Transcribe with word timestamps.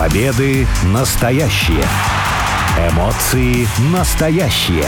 Победы 0.00 0.66
настоящие. 0.94 1.84
Эмоции 2.90 3.68
настоящие. 3.92 4.86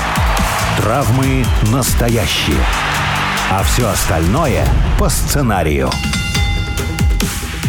Травмы 0.79 1.45
настоящие. 1.71 2.57
А 3.50 3.62
все 3.62 3.90
остальное 3.90 4.64
по 4.98 5.10
сценарию. 5.10 5.90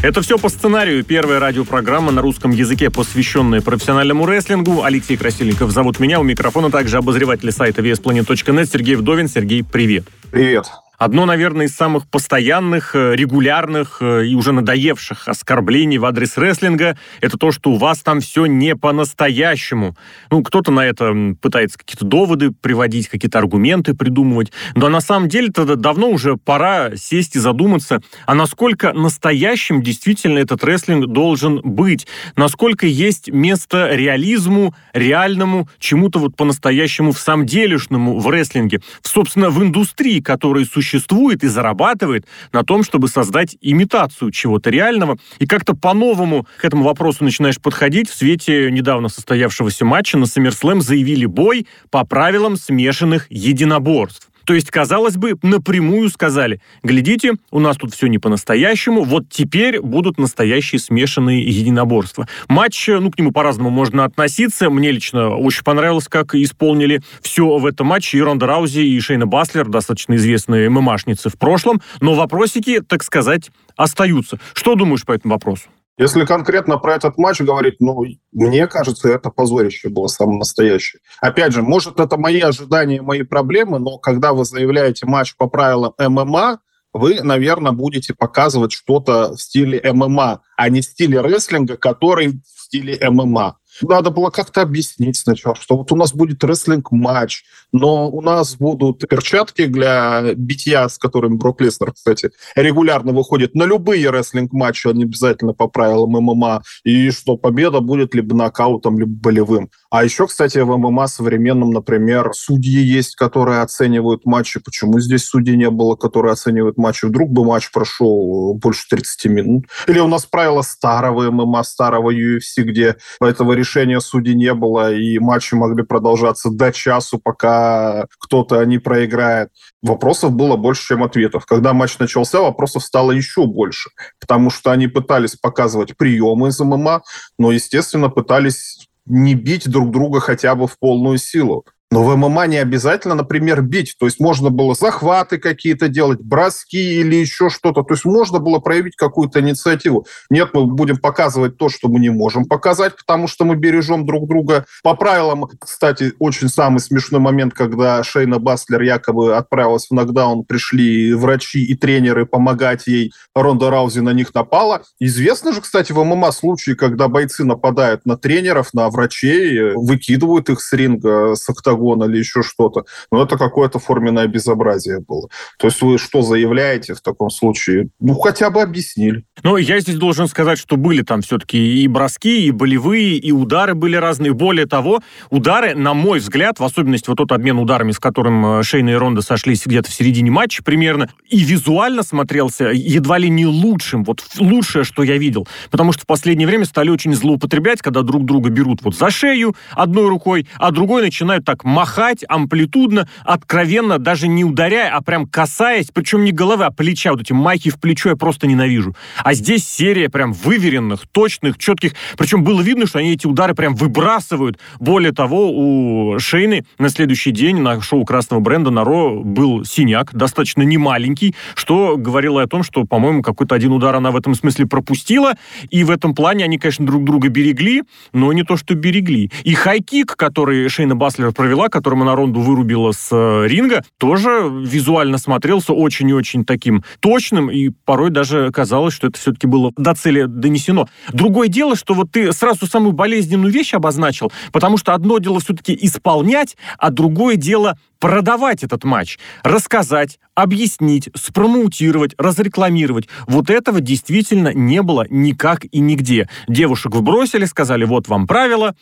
Это 0.01 0.21
все 0.21 0.37
по 0.37 0.47
сценарию. 0.47 1.03
Первая 1.03 1.41
радиопрограмма 1.41 2.13
на 2.13 2.21
русском 2.21 2.51
языке, 2.51 2.89
посвященная 2.89 3.59
профессиональному 3.59 4.25
рестлингу. 4.25 4.83
Алексей 4.83 5.17
Красильников 5.17 5.71
зовут 5.71 5.99
меня. 5.99 6.21
У 6.21 6.23
микрофона 6.23 6.71
также 6.71 6.97
обозреватель 6.97 7.51
сайта 7.51 7.81
VSPlanet.net 7.81 8.69
Сергей 8.71 8.95
Вдовин. 8.95 9.27
Сергей, 9.27 9.65
привет. 9.65 10.05
Привет. 10.31 10.67
Одно, 11.03 11.25
наверное, 11.25 11.65
из 11.65 11.75
самых 11.75 12.07
постоянных, 12.07 12.95
э, 12.95 13.13
регулярных 13.17 13.97
э, 13.99 14.25
и 14.25 14.35
уже 14.35 14.53
надоевших 14.53 15.27
оскорблений 15.27 15.97
в 15.97 16.05
адрес 16.05 16.37
рестлинга– 16.37 16.97
это 17.19 17.37
то, 17.37 17.51
что 17.51 17.71
у 17.71 17.75
вас 17.75 17.99
там 17.99 18.21
все 18.21 18.45
не 18.45 18.73
по-настоящему. 18.73 19.97
Ну, 20.31 20.41
кто-то 20.43 20.71
на 20.71 20.85
это 20.85 21.13
пытается 21.41 21.77
какие-то 21.77 22.05
доводы 22.05 22.51
приводить, 22.51 23.09
какие-то 23.09 23.39
аргументы 23.39 23.95
придумывать. 23.95 24.53
Но 24.75 24.87
на 24.87 25.01
самом 25.01 25.27
деле 25.27 25.51
тогда 25.51 25.75
давно 25.75 26.07
уже 26.07 26.37
пора 26.37 26.95
сесть 26.95 27.35
и 27.35 27.39
задуматься, 27.39 28.01
а 28.25 28.33
насколько 28.33 28.93
настоящим 28.93 29.81
действительно 29.81 30.39
этот 30.39 30.63
рестлинг 30.63 31.07
должен 31.07 31.59
быть? 31.65 32.07
Насколько 32.37 32.85
есть 32.85 33.29
место 33.29 33.89
реализму, 33.93 34.73
реальному, 34.93 35.67
чему-то 35.79 36.19
вот 36.19 36.37
по-настоящему 36.37 37.11
в 37.11 37.19
самом 37.19 37.45
делешному 37.45 38.19
в 38.19 38.29
рестлинге? 38.29 38.79
Собственно, 39.01 39.49
в 39.49 39.61
индустрии, 39.61 40.21
которая 40.21 40.63
существует 40.63 40.92
существует 40.93 41.43
и 41.43 41.47
зарабатывает 41.47 42.25
на 42.51 42.63
том, 42.63 42.83
чтобы 42.83 43.07
создать 43.07 43.57
имитацию 43.61 44.31
чего-то 44.31 44.69
реального. 44.69 45.17
И 45.39 45.47
как-то 45.47 45.75
по-новому 45.75 46.45
к 46.57 46.65
этому 46.65 46.83
вопросу 46.83 47.23
начинаешь 47.23 47.59
подходить. 47.59 48.09
В 48.09 48.15
свете 48.15 48.69
недавно 48.71 49.09
состоявшегося 49.09 49.85
матча 49.85 50.17
на 50.17 50.25
SummerSlam 50.25 50.81
заявили 50.81 51.25
бой 51.25 51.67
по 51.89 52.05
правилам 52.05 52.57
смешанных 52.57 53.25
единоборств. 53.29 54.29
То 54.45 54.53
есть, 54.53 54.71
казалось 54.71 55.17
бы, 55.17 55.35
напрямую 55.41 56.09
сказали, 56.09 56.61
глядите, 56.83 57.33
у 57.51 57.59
нас 57.59 57.77
тут 57.77 57.93
все 57.93 58.07
не 58.07 58.19
по-настоящему, 58.19 59.03
вот 59.03 59.29
теперь 59.29 59.79
будут 59.81 60.17
настоящие 60.17 60.79
смешанные 60.79 61.41
единоборства. 61.41 62.27
Матч, 62.47 62.87
ну, 62.87 63.11
к 63.11 63.17
нему 63.17 63.31
по-разному 63.31 63.69
можно 63.69 64.03
относиться. 64.03 64.69
Мне 64.69 64.91
лично 64.91 65.35
очень 65.35 65.63
понравилось, 65.63 66.07
как 66.07 66.35
исполнили 66.35 67.01
все 67.21 67.57
в 67.57 67.65
этом 67.65 67.87
матче 67.87 68.17
и 68.17 68.21
Ронда 68.21 68.47
Раузи, 68.47 68.81
и 68.81 68.99
Шейна 68.99 69.27
Баслер, 69.27 69.67
достаточно 69.67 70.15
известные 70.15 70.69
ММАшницы 70.69 71.29
в 71.29 71.37
прошлом, 71.37 71.81
но 72.01 72.13
вопросики, 72.13 72.81
так 72.81 73.03
сказать, 73.03 73.51
остаются. 73.75 74.39
Что 74.53 74.75
думаешь 74.75 75.05
по 75.05 75.13
этому 75.13 75.35
вопросу? 75.35 75.69
Если 75.97 76.25
конкретно 76.25 76.79
про 76.79 76.95
этот 76.95 77.17
матч 77.17 77.39
говорить, 77.41 77.75
ну, 77.79 78.03
мне 78.31 78.67
кажется, 78.67 79.09
это 79.09 79.29
позорище 79.29 79.89
было 79.89 80.07
самое 80.07 80.39
настоящее. 80.39 81.01
Опять 81.21 81.53
же, 81.53 81.61
может, 81.61 81.99
это 81.99 82.17
мои 82.17 82.39
ожидания, 82.39 83.01
мои 83.01 83.21
проблемы, 83.21 83.77
но 83.77 83.99
когда 83.99 84.33
вы 84.33 84.43
заявляете 84.43 85.05
матч 85.05 85.35
по 85.37 85.47
правилам 85.47 85.93
ММА, 85.99 86.59
вы, 86.93 87.21
наверное, 87.21 87.71
будете 87.71 88.13
показывать 88.13 88.71
что-то 88.71 89.35
в 89.35 89.41
стиле 89.41 89.81
ММА, 89.83 90.41
а 90.57 90.69
не 90.69 90.81
в 90.81 90.85
стиле 90.85 91.21
рестлинга, 91.21 91.77
который 91.77 92.41
в 92.55 92.61
стиле 92.61 92.97
ММА. 93.09 93.57
Надо 93.81 94.11
было 94.11 94.29
как-то 94.29 94.61
объяснить 94.61 95.17
сначала, 95.17 95.55
что 95.55 95.77
вот 95.77 95.91
у 95.91 95.95
нас 95.95 96.13
будет 96.13 96.43
рестлинг-матч, 96.43 97.43
но 97.71 98.09
у 98.09 98.21
нас 98.21 98.55
будут 98.55 99.07
перчатки 99.07 99.65
для 99.65 100.33
битья, 100.35 100.87
с 100.87 100.97
которыми 100.97 101.35
Брок 101.35 101.61
Леснер, 101.61 101.93
кстати, 101.93 102.31
регулярно 102.55 103.11
выходит 103.13 103.55
на 103.55 103.63
любые 103.63 104.09
рестлинг-матчи, 104.09 104.87
не 104.93 105.03
обязательно 105.03 105.53
по 105.53 105.67
правилам 105.67 106.11
ММА, 106.11 106.63
и 106.83 107.09
что 107.11 107.37
победа 107.37 107.79
будет 107.79 108.13
либо 108.13 108.35
нокаутом, 108.35 108.99
либо 108.99 109.11
болевым. 109.11 109.69
А 109.93 110.03
еще, 110.03 110.25
кстати, 110.25 110.57
в 110.57 110.75
ММА 110.75 111.05
современном, 111.05 111.69
например, 111.69 112.31
судьи 112.33 112.81
есть, 112.81 113.15
которые 113.15 113.61
оценивают 113.61 114.25
матчи. 114.25 114.59
Почему 114.59 114.99
здесь 114.99 115.23
судей 115.23 115.55
не 115.55 115.69
было, 115.69 115.95
которые 115.95 116.31
оценивают 116.31 116.77
матчи? 116.77 117.05
Вдруг 117.05 117.29
бы 117.29 117.45
матч 117.45 117.69
прошел 117.69 118.55
больше 118.55 118.87
30 118.89 119.25
минут? 119.25 119.65
Или 119.85 119.99
у 119.99 120.07
нас 120.07 120.25
правила 120.25 120.63
старого 120.63 121.29
ММА, 121.29 121.61
старого 121.61 122.11
UFC, 122.11 122.63
где 122.63 122.95
этого 123.21 123.53
решения 123.53 124.01
судей 124.01 124.33
не 124.33 124.55
было, 124.55 124.91
и 124.91 125.19
матчи 125.19 125.53
могли 125.53 125.83
продолжаться 125.83 126.49
до 126.49 126.71
часу, 126.71 127.19
пока 127.19 128.07
кто-то 128.17 128.65
не 128.65 128.79
проиграет. 128.79 129.49
Вопросов 129.83 130.31
было 130.31 130.55
больше, 130.55 130.87
чем 130.87 131.03
ответов. 131.03 131.45
Когда 131.45 131.73
матч 131.73 131.99
начался, 131.99 132.41
вопросов 132.41 132.83
стало 132.83 133.11
еще 133.11 133.45
больше, 133.45 133.91
потому 134.19 134.49
что 134.49 134.71
они 134.71 134.87
пытались 134.87 135.35
показывать 135.35 135.95
приемы 135.95 136.47
из 136.47 136.59
ММА, 136.59 137.03
но, 137.37 137.51
естественно, 137.51 138.09
пытались 138.09 138.87
не 139.05 139.35
бить 139.35 139.69
друг 139.69 139.91
друга 139.91 140.19
хотя 140.19 140.55
бы 140.55 140.67
в 140.67 140.77
полную 140.79 141.17
силу. 141.17 141.65
Но 141.93 142.01
в 142.01 142.17
ММА 142.17 142.47
не 142.47 142.57
обязательно, 142.57 143.13
например, 143.13 143.61
бить. 143.61 143.93
То 143.99 144.07
есть 144.07 144.19
можно 144.19 144.49
было 144.49 144.73
захваты 144.73 145.37
какие-то 145.37 145.89
делать, 145.89 146.19
броски 146.19 146.99
или 146.99 147.17
еще 147.17 147.51
что-то. 147.51 147.83
То 147.83 147.93
есть 147.93 148.03
можно 148.03 148.39
было 148.39 148.57
проявить 148.57 148.95
какую-то 148.95 149.41
инициативу. 149.41 150.07
Нет, 150.31 150.49
мы 150.53 150.65
будем 150.65 150.97
показывать 150.97 151.55
то, 151.57 151.69
что 151.69 151.89
мы 151.89 151.99
не 151.99 152.09
можем 152.09 152.45
показать, 152.45 152.95
потому 152.97 153.27
что 153.27 153.45
мы 153.45 153.55
бережем 153.57 154.07
друг 154.07 154.27
друга. 154.27 154.65
По 154.81 154.95
правилам, 154.95 155.47
кстати, 155.59 156.13
очень 156.17 156.49
самый 156.49 156.79
смешной 156.79 157.21
момент, 157.21 157.53
когда 157.53 158.01
Шейна 158.01 158.39
Баслер 158.39 158.81
якобы 158.81 159.35
отправилась 159.35 159.85
в 159.87 159.93
нокдаун, 159.93 160.45
пришли 160.45 161.13
врачи 161.13 161.63
и 161.63 161.75
тренеры 161.75 162.25
помогать 162.25 162.87
ей, 162.87 163.13
Ронда 163.35 163.69
Раузи 163.69 163.99
на 163.99 164.13
них 164.13 164.33
напала. 164.33 164.81
Известно 164.99 165.53
же, 165.53 165.61
кстати, 165.61 165.91
в 165.91 166.03
ММА 166.03 166.31
случаи, 166.31 166.71
когда 166.71 167.07
бойцы 167.07 167.43
нападают 167.43 168.03
на 168.07 168.17
тренеров, 168.17 168.73
на 168.73 168.89
врачей, 168.89 169.75
выкидывают 169.75 170.49
их 170.49 170.59
с 170.59 170.73
ринга, 170.73 171.35
с 171.35 171.47
октагона 171.47 171.82
вагон 171.83 172.03
или 172.09 172.17
еще 172.17 172.41
что-то. 172.41 172.85
Но 173.11 173.23
это 173.23 173.37
какое-то 173.37 173.79
форменное 173.79 174.27
безобразие 174.27 174.99
было. 174.99 175.29
То 175.59 175.67
есть 175.67 175.81
вы 175.81 175.97
что 175.97 176.21
заявляете 176.21 176.93
в 176.93 177.01
таком 177.01 177.29
случае? 177.29 177.89
Ну, 177.99 178.15
хотя 178.15 178.49
бы 178.49 178.61
объяснили. 178.61 179.23
Ну, 179.43 179.57
я 179.57 179.79
здесь 179.79 179.95
должен 179.95 180.27
сказать, 180.27 180.59
что 180.59 180.77
были 180.77 181.01
там 181.01 181.21
все-таки 181.21 181.83
и 181.83 181.87
броски, 181.87 182.45
и 182.47 182.51
болевые, 182.51 183.17
и 183.17 183.31
удары 183.31 183.75
были 183.75 183.95
разные. 183.95 184.33
Более 184.33 184.65
того, 184.65 185.01
удары, 185.29 185.75
на 185.75 185.93
мой 185.93 186.19
взгляд, 186.19 186.59
в 186.59 186.63
особенности 186.63 187.09
вот 187.09 187.17
тот 187.17 187.31
обмен 187.31 187.59
ударами, 187.59 187.91
с 187.91 187.99
которым 187.99 188.59
э, 188.59 188.63
Шейна 188.63 188.91
и 188.91 188.93
Ронда 188.93 189.21
сошлись 189.21 189.65
где-то 189.65 189.89
в 189.89 189.93
середине 189.93 190.31
матча 190.31 190.63
примерно, 190.63 191.09
и 191.29 191.39
визуально 191.39 192.03
смотрелся 192.03 192.65
едва 192.73 193.17
ли 193.17 193.29
не 193.29 193.45
лучшим, 193.45 194.03
вот 194.03 194.23
лучшее, 194.39 194.83
что 194.83 195.03
я 195.03 195.17
видел. 195.17 195.47
Потому 195.71 195.91
что 195.91 196.03
в 196.03 196.07
последнее 196.07 196.47
время 196.47 196.65
стали 196.65 196.89
очень 196.89 197.13
злоупотреблять, 197.13 197.81
когда 197.81 198.01
друг 198.01 198.25
друга 198.25 198.49
берут 198.49 198.81
вот 198.83 198.95
за 198.95 199.09
шею 199.09 199.55
одной 199.71 200.07
рукой, 200.07 200.47
а 200.57 200.71
другой 200.71 201.01
начинают 201.01 201.45
так 201.45 201.62
махать 201.63 202.23
амплитудно, 202.27 203.07
откровенно, 203.23 203.99
даже 203.99 204.27
не 204.27 204.43
ударяя, 204.43 204.91
а 204.95 205.01
прям 205.01 205.25
касаясь, 205.25 205.87
причем 205.93 206.23
не 206.23 206.31
головы, 206.31 206.65
а 206.65 206.71
плеча. 206.71 207.11
Вот 207.11 207.21
эти 207.21 207.33
майки 207.33 207.69
в 207.69 207.79
плечо 207.79 208.09
я 208.09 208.15
просто 208.15 208.47
ненавижу. 208.47 208.95
А 209.23 209.33
здесь 209.33 209.67
серия 209.67 210.09
прям 210.09 210.33
выверенных, 210.33 211.07
точных, 211.11 211.57
четких. 211.57 211.93
Причем 212.17 212.43
было 212.43 212.61
видно, 212.61 212.85
что 212.85 212.99
они 212.99 213.13
эти 213.13 213.27
удары 213.27 213.55
прям 213.55 213.75
выбрасывают. 213.75 214.59
Более 214.79 215.11
того, 215.11 215.51
у 215.51 216.19
Шейны 216.19 216.65
на 216.77 216.89
следующий 216.89 217.31
день 217.31 217.59
на 217.59 217.81
шоу 217.81 218.05
красного 218.05 218.39
бренда 218.41 218.71
на 218.71 218.83
Raw 218.83 219.21
был 219.23 219.65
синяк, 219.65 220.13
достаточно 220.13 220.61
немаленький, 220.63 221.35
что 221.55 221.95
говорило 221.97 222.41
о 222.41 222.47
том, 222.47 222.63
что, 222.63 222.85
по-моему, 222.85 223.21
какой-то 223.21 223.55
один 223.55 223.71
удар 223.71 223.95
она 223.95 224.11
в 224.11 224.15
этом 224.15 224.35
смысле 224.35 224.67
пропустила. 224.67 225.33
И 225.69 225.83
в 225.83 225.91
этом 225.91 226.15
плане 226.15 226.43
они, 226.43 226.57
конечно, 226.57 226.85
друг 226.85 227.03
друга 227.03 227.29
берегли, 227.29 227.83
но 228.11 228.31
не 228.33 228.43
то, 228.43 228.57
что 228.57 228.75
берегли. 228.75 229.31
И 229.43 229.53
high 229.53 229.81
kick, 229.81 230.15
который 230.15 230.67
Шейна 230.69 230.95
Баслер 230.95 231.31
провела, 231.31 231.52
Орла, 231.63 231.69
которым 231.69 232.01
она 232.01 232.15
Ронду 232.15 232.41
вырубила 232.41 232.91
с 232.91 233.09
э, 233.11 233.47
ринга, 233.47 233.83
тоже 233.97 234.49
визуально 234.51 235.17
смотрелся 235.17 235.73
очень 235.73 236.09
и 236.09 236.13
очень 236.13 236.45
таким 236.45 236.83
точным, 236.99 237.49
и 237.49 237.69
порой 237.85 238.09
даже 238.09 238.51
казалось, 238.51 238.93
что 238.93 239.07
это 239.07 239.19
все-таки 239.19 239.47
было 239.47 239.71
до 239.77 239.93
цели 239.95 240.25
донесено. 240.25 240.87
Другое 241.11 241.47
дело, 241.47 241.75
что 241.75 241.93
вот 241.93 242.11
ты 242.11 242.33
сразу 242.33 242.67
самую 242.67 242.93
болезненную 242.93 243.51
вещь 243.51 243.73
обозначил, 243.73 244.31
потому 244.51 244.77
что 244.77 244.93
одно 244.93 245.19
дело 245.19 245.39
все-таки 245.39 245.77
исполнять, 245.79 246.57
а 246.77 246.89
другое 246.91 247.35
дело 247.35 247.77
продавать 247.99 248.63
этот 248.63 248.83
матч, 248.83 249.17
рассказать, 249.43 250.19
объяснить, 250.35 251.09
спромоутировать, 251.15 252.13
разрекламировать. 252.17 253.07
Вот 253.27 253.49
этого 253.49 253.79
действительно 253.79 254.53
не 254.53 254.81
было 254.81 255.05
никак 255.09 255.65
и 255.71 255.79
нигде. 255.79 256.27
Девушек 256.47 256.95
вбросили, 256.95 257.45
сказали, 257.45 257.85
вот 257.85 258.09
вам 258.09 258.27
правила, 258.27 258.75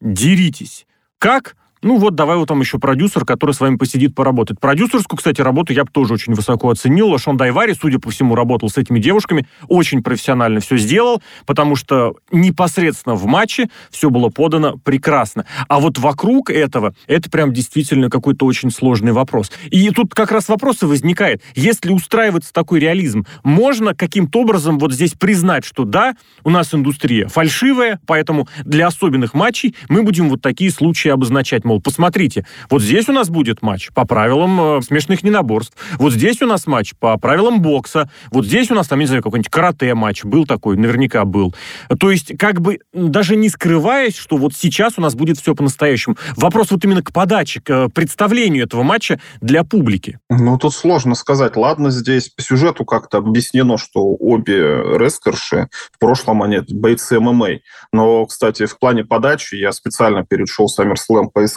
деритесь. 0.00 0.86
Как? 1.18 1.56
Ну 1.86 1.98
вот 1.98 2.16
давай 2.16 2.36
вот 2.36 2.48
там 2.48 2.60
еще 2.60 2.80
продюсер, 2.80 3.24
который 3.24 3.52
с 3.52 3.60
вами 3.60 3.76
посидит, 3.76 4.14
поработает. 4.14 4.58
Продюсерскую, 4.58 5.16
кстати, 5.16 5.40
работу 5.40 5.72
я 5.72 5.84
бы 5.84 5.90
тоже 5.90 6.14
очень 6.14 6.34
высоко 6.34 6.70
оценил. 6.70 7.16
Шон 7.16 7.36
Дайвари, 7.36 7.74
судя 7.80 8.00
по 8.00 8.10
всему, 8.10 8.34
работал 8.34 8.68
с 8.68 8.76
этими 8.76 8.98
девушками, 8.98 9.46
очень 9.68 10.02
профессионально 10.02 10.58
все 10.58 10.78
сделал, 10.78 11.22
потому 11.46 11.76
что 11.76 12.16
непосредственно 12.32 13.14
в 13.14 13.26
матче 13.26 13.68
все 13.90 14.10
было 14.10 14.30
подано 14.30 14.78
прекрасно. 14.82 15.46
А 15.68 15.78
вот 15.78 15.98
вокруг 15.98 16.50
этого, 16.50 16.92
это 17.06 17.30
прям 17.30 17.52
действительно 17.52 18.10
какой-то 18.10 18.46
очень 18.46 18.72
сложный 18.72 19.12
вопрос. 19.12 19.52
И 19.70 19.88
тут 19.90 20.12
как 20.12 20.32
раз 20.32 20.48
вопрос 20.48 20.82
возникает, 20.82 21.40
если 21.54 21.92
устраивается 21.92 22.52
такой 22.52 22.80
реализм, 22.80 23.26
можно 23.44 23.94
каким-то 23.94 24.40
образом 24.40 24.80
вот 24.80 24.92
здесь 24.92 25.12
признать, 25.12 25.64
что 25.64 25.84
да, 25.84 26.16
у 26.42 26.50
нас 26.50 26.74
индустрия 26.74 27.28
фальшивая, 27.28 28.00
поэтому 28.06 28.48
для 28.64 28.88
особенных 28.88 29.34
матчей 29.34 29.76
мы 29.88 30.02
будем 30.02 30.28
вот 30.28 30.42
такие 30.42 30.72
случаи 30.72 31.10
обозначать. 31.10 31.64
Мол, 31.64 31.75
посмотрите, 31.80 32.46
вот 32.70 32.82
здесь 32.82 33.08
у 33.08 33.12
нас 33.12 33.28
будет 33.28 33.62
матч 33.62 33.90
по 33.92 34.06
правилам 34.06 34.78
э, 34.78 34.82
смешных 34.82 35.22
ненаборств, 35.22 35.76
вот 35.98 36.12
здесь 36.12 36.40
у 36.42 36.46
нас 36.46 36.66
матч 36.66 36.94
по 36.98 37.16
правилам 37.18 37.60
бокса, 37.60 38.10
вот 38.30 38.46
здесь 38.46 38.70
у 38.70 38.74
нас 38.74 38.88
там, 38.88 38.98
не 38.98 39.06
знаю, 39.06 39.22
какой-нибудь 39.22 39.50
карате 39.50 39.94
матч 39.94 40.24
был 40.24 40.46
такой, 40.46 40.76
наверняка 40.76 41.24
был. 41.24 41.54
То 41.98 42.10
есть 42.10 42.36
как 42.38 42.60
бы 42.60 42.78
даже 42.92 43.36
не 43.36 43.48
скрываясь, 43.48 44.16
что 44.16 44.36
вот 44.36 44.54
сейчас 44.54 44.94
у 44.96 45.00
нас 45.00 45.14
будет 45.14 45.38
все 45.38 45.54
по-настоящему. 45.54 46.16
Вопрос 46.36 46.70
вот 46.70 46.84
именно 46.84 47.02
к 47.02 47.12
подаче, 47.12 47.60
к 47.60 47.70
э, 47.70 47.88
представлению 47.88 48.64
этого 48.64 48.82
матча 48.82 49.20
для 49.40 49.64
публики. 49.64 50.18
Ну, 50.28 50.58
тут 50.58 50.74
сложно 50.74 51.14
сказать. 51.14 51.56
Ладно, 51.56 51.90
здесь 51.90 52.28
по 52.28 52.42
сюжету 52.42 52.84
как-то 52.84 53.18
объяснено, 53.18 53.78
что 53.78 54.00
обе 54.04 54.58
рестлерши 54.96 55.68
в 55.92 55.98
прошлом 55.98 56.42
они 56.42 56.60
бойцы 56.68 57.20
ММА. 57.20 57.60
Но, 57.92 58.26
кстати, 58.26 58.66
в 58.66 58.78
плане 58.78 59.04
подачи 59.04 59.54
я 59.54 59.72
специально 59.72 60.24
перед 60.24 60.48
шоу 60.48 60.66
SummerSlam 60.66 61.28
поискал 61.32 61.55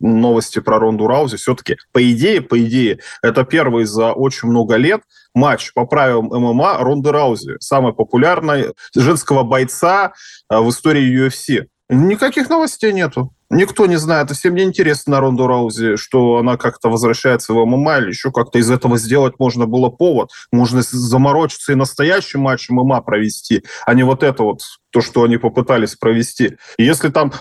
новости 0.00 0.60
про 0.60 0.78
Ронду 0.78 1.06
Раузи. 1.06 1.36
Все-таки, 1.36 1.76
по 1.92 2.10
идее, 2.10 2.40
по 2.40 2.60
идее, 2.62 3.00
это 3.22 3.44
первый 3.44 3.84
за 3.84 4.12
очень 4.12 4.48
много 4.48 4.76
лет 4.76 5.02
матч 5.34 5.72
по 5.74 5.86
правилам 5.86 6.26
ММА 6.26 6.78
Ронды 6.78 7.10
Раузи, 7.12 7.56
самой 7.60 7.94
популярной 7.94 8.74
женского 8.94 9.42
бойца 9.42 10.12
э, 10.50 10.58
в 10.58 10.70
истории 10.70 11.26
UFC. 11.26 11.66
Никаких 11.88 12.50
новостей 12.50 12.92
нету. 12.92 13.32
Никто 13.50 13.86
не 13.86 13.96
знает, 13.96 14.30
и 14.30 14.34
всем 14.34 14.54
не 14.54 14.62
интересно 14.62 15.20
Ронду 15.20 15.46
Раузи, 15.46 15.96
что 15.96 16.36
она 16.36 16.58
как-то 16.58 16.90
возвращается 16.90 17.54
в 17.54 17.64
ММА 17.64 17.98
или 17.98 18.08
еще 18.08 18.30
как-то 18.30 18.58
из 18.58 18.70
этого 18.70 18.98
сделать 18.98 19.38
можно 19.38 19.64
было 19.64 19.88
повод. 19.88 20.30
Можно 20.52 20.82
заморочиться 20.82 21.72
и 21.72 21.76
настоящий 21.76 22.36
матч 22.36 22.68
ММА 22.68 23.00
провести, 23.00 23.64
а 23.86 23.94
не 23.94 24.02
вот 24.02 24.22
это 24.22 24.42
вот 24.42 24.60
то, 24.90 25.00
что 25.00 25.22
они 25.22 25.36
попытались 25.36 25.94
провести. 25.94 26.56
И 26.78 26.84
если 26.84 27.08
там 27.08 27.32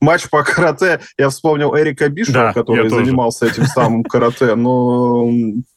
матч 0.00 0.28
по 0.30 0.42
карате, 0.42 1.00
я 1.18 1.28
вспомнил 1.28 1.76
Эрика 1.76 2.08
Бишоффа, 2.08 2.34
да, 2.34 2.52
который 2.52 2.88
занимался 2.88 3.46
этим 3.46 3.66
самым 3.66 4.02
карате, 4.04 4.54
но 4.54 5.28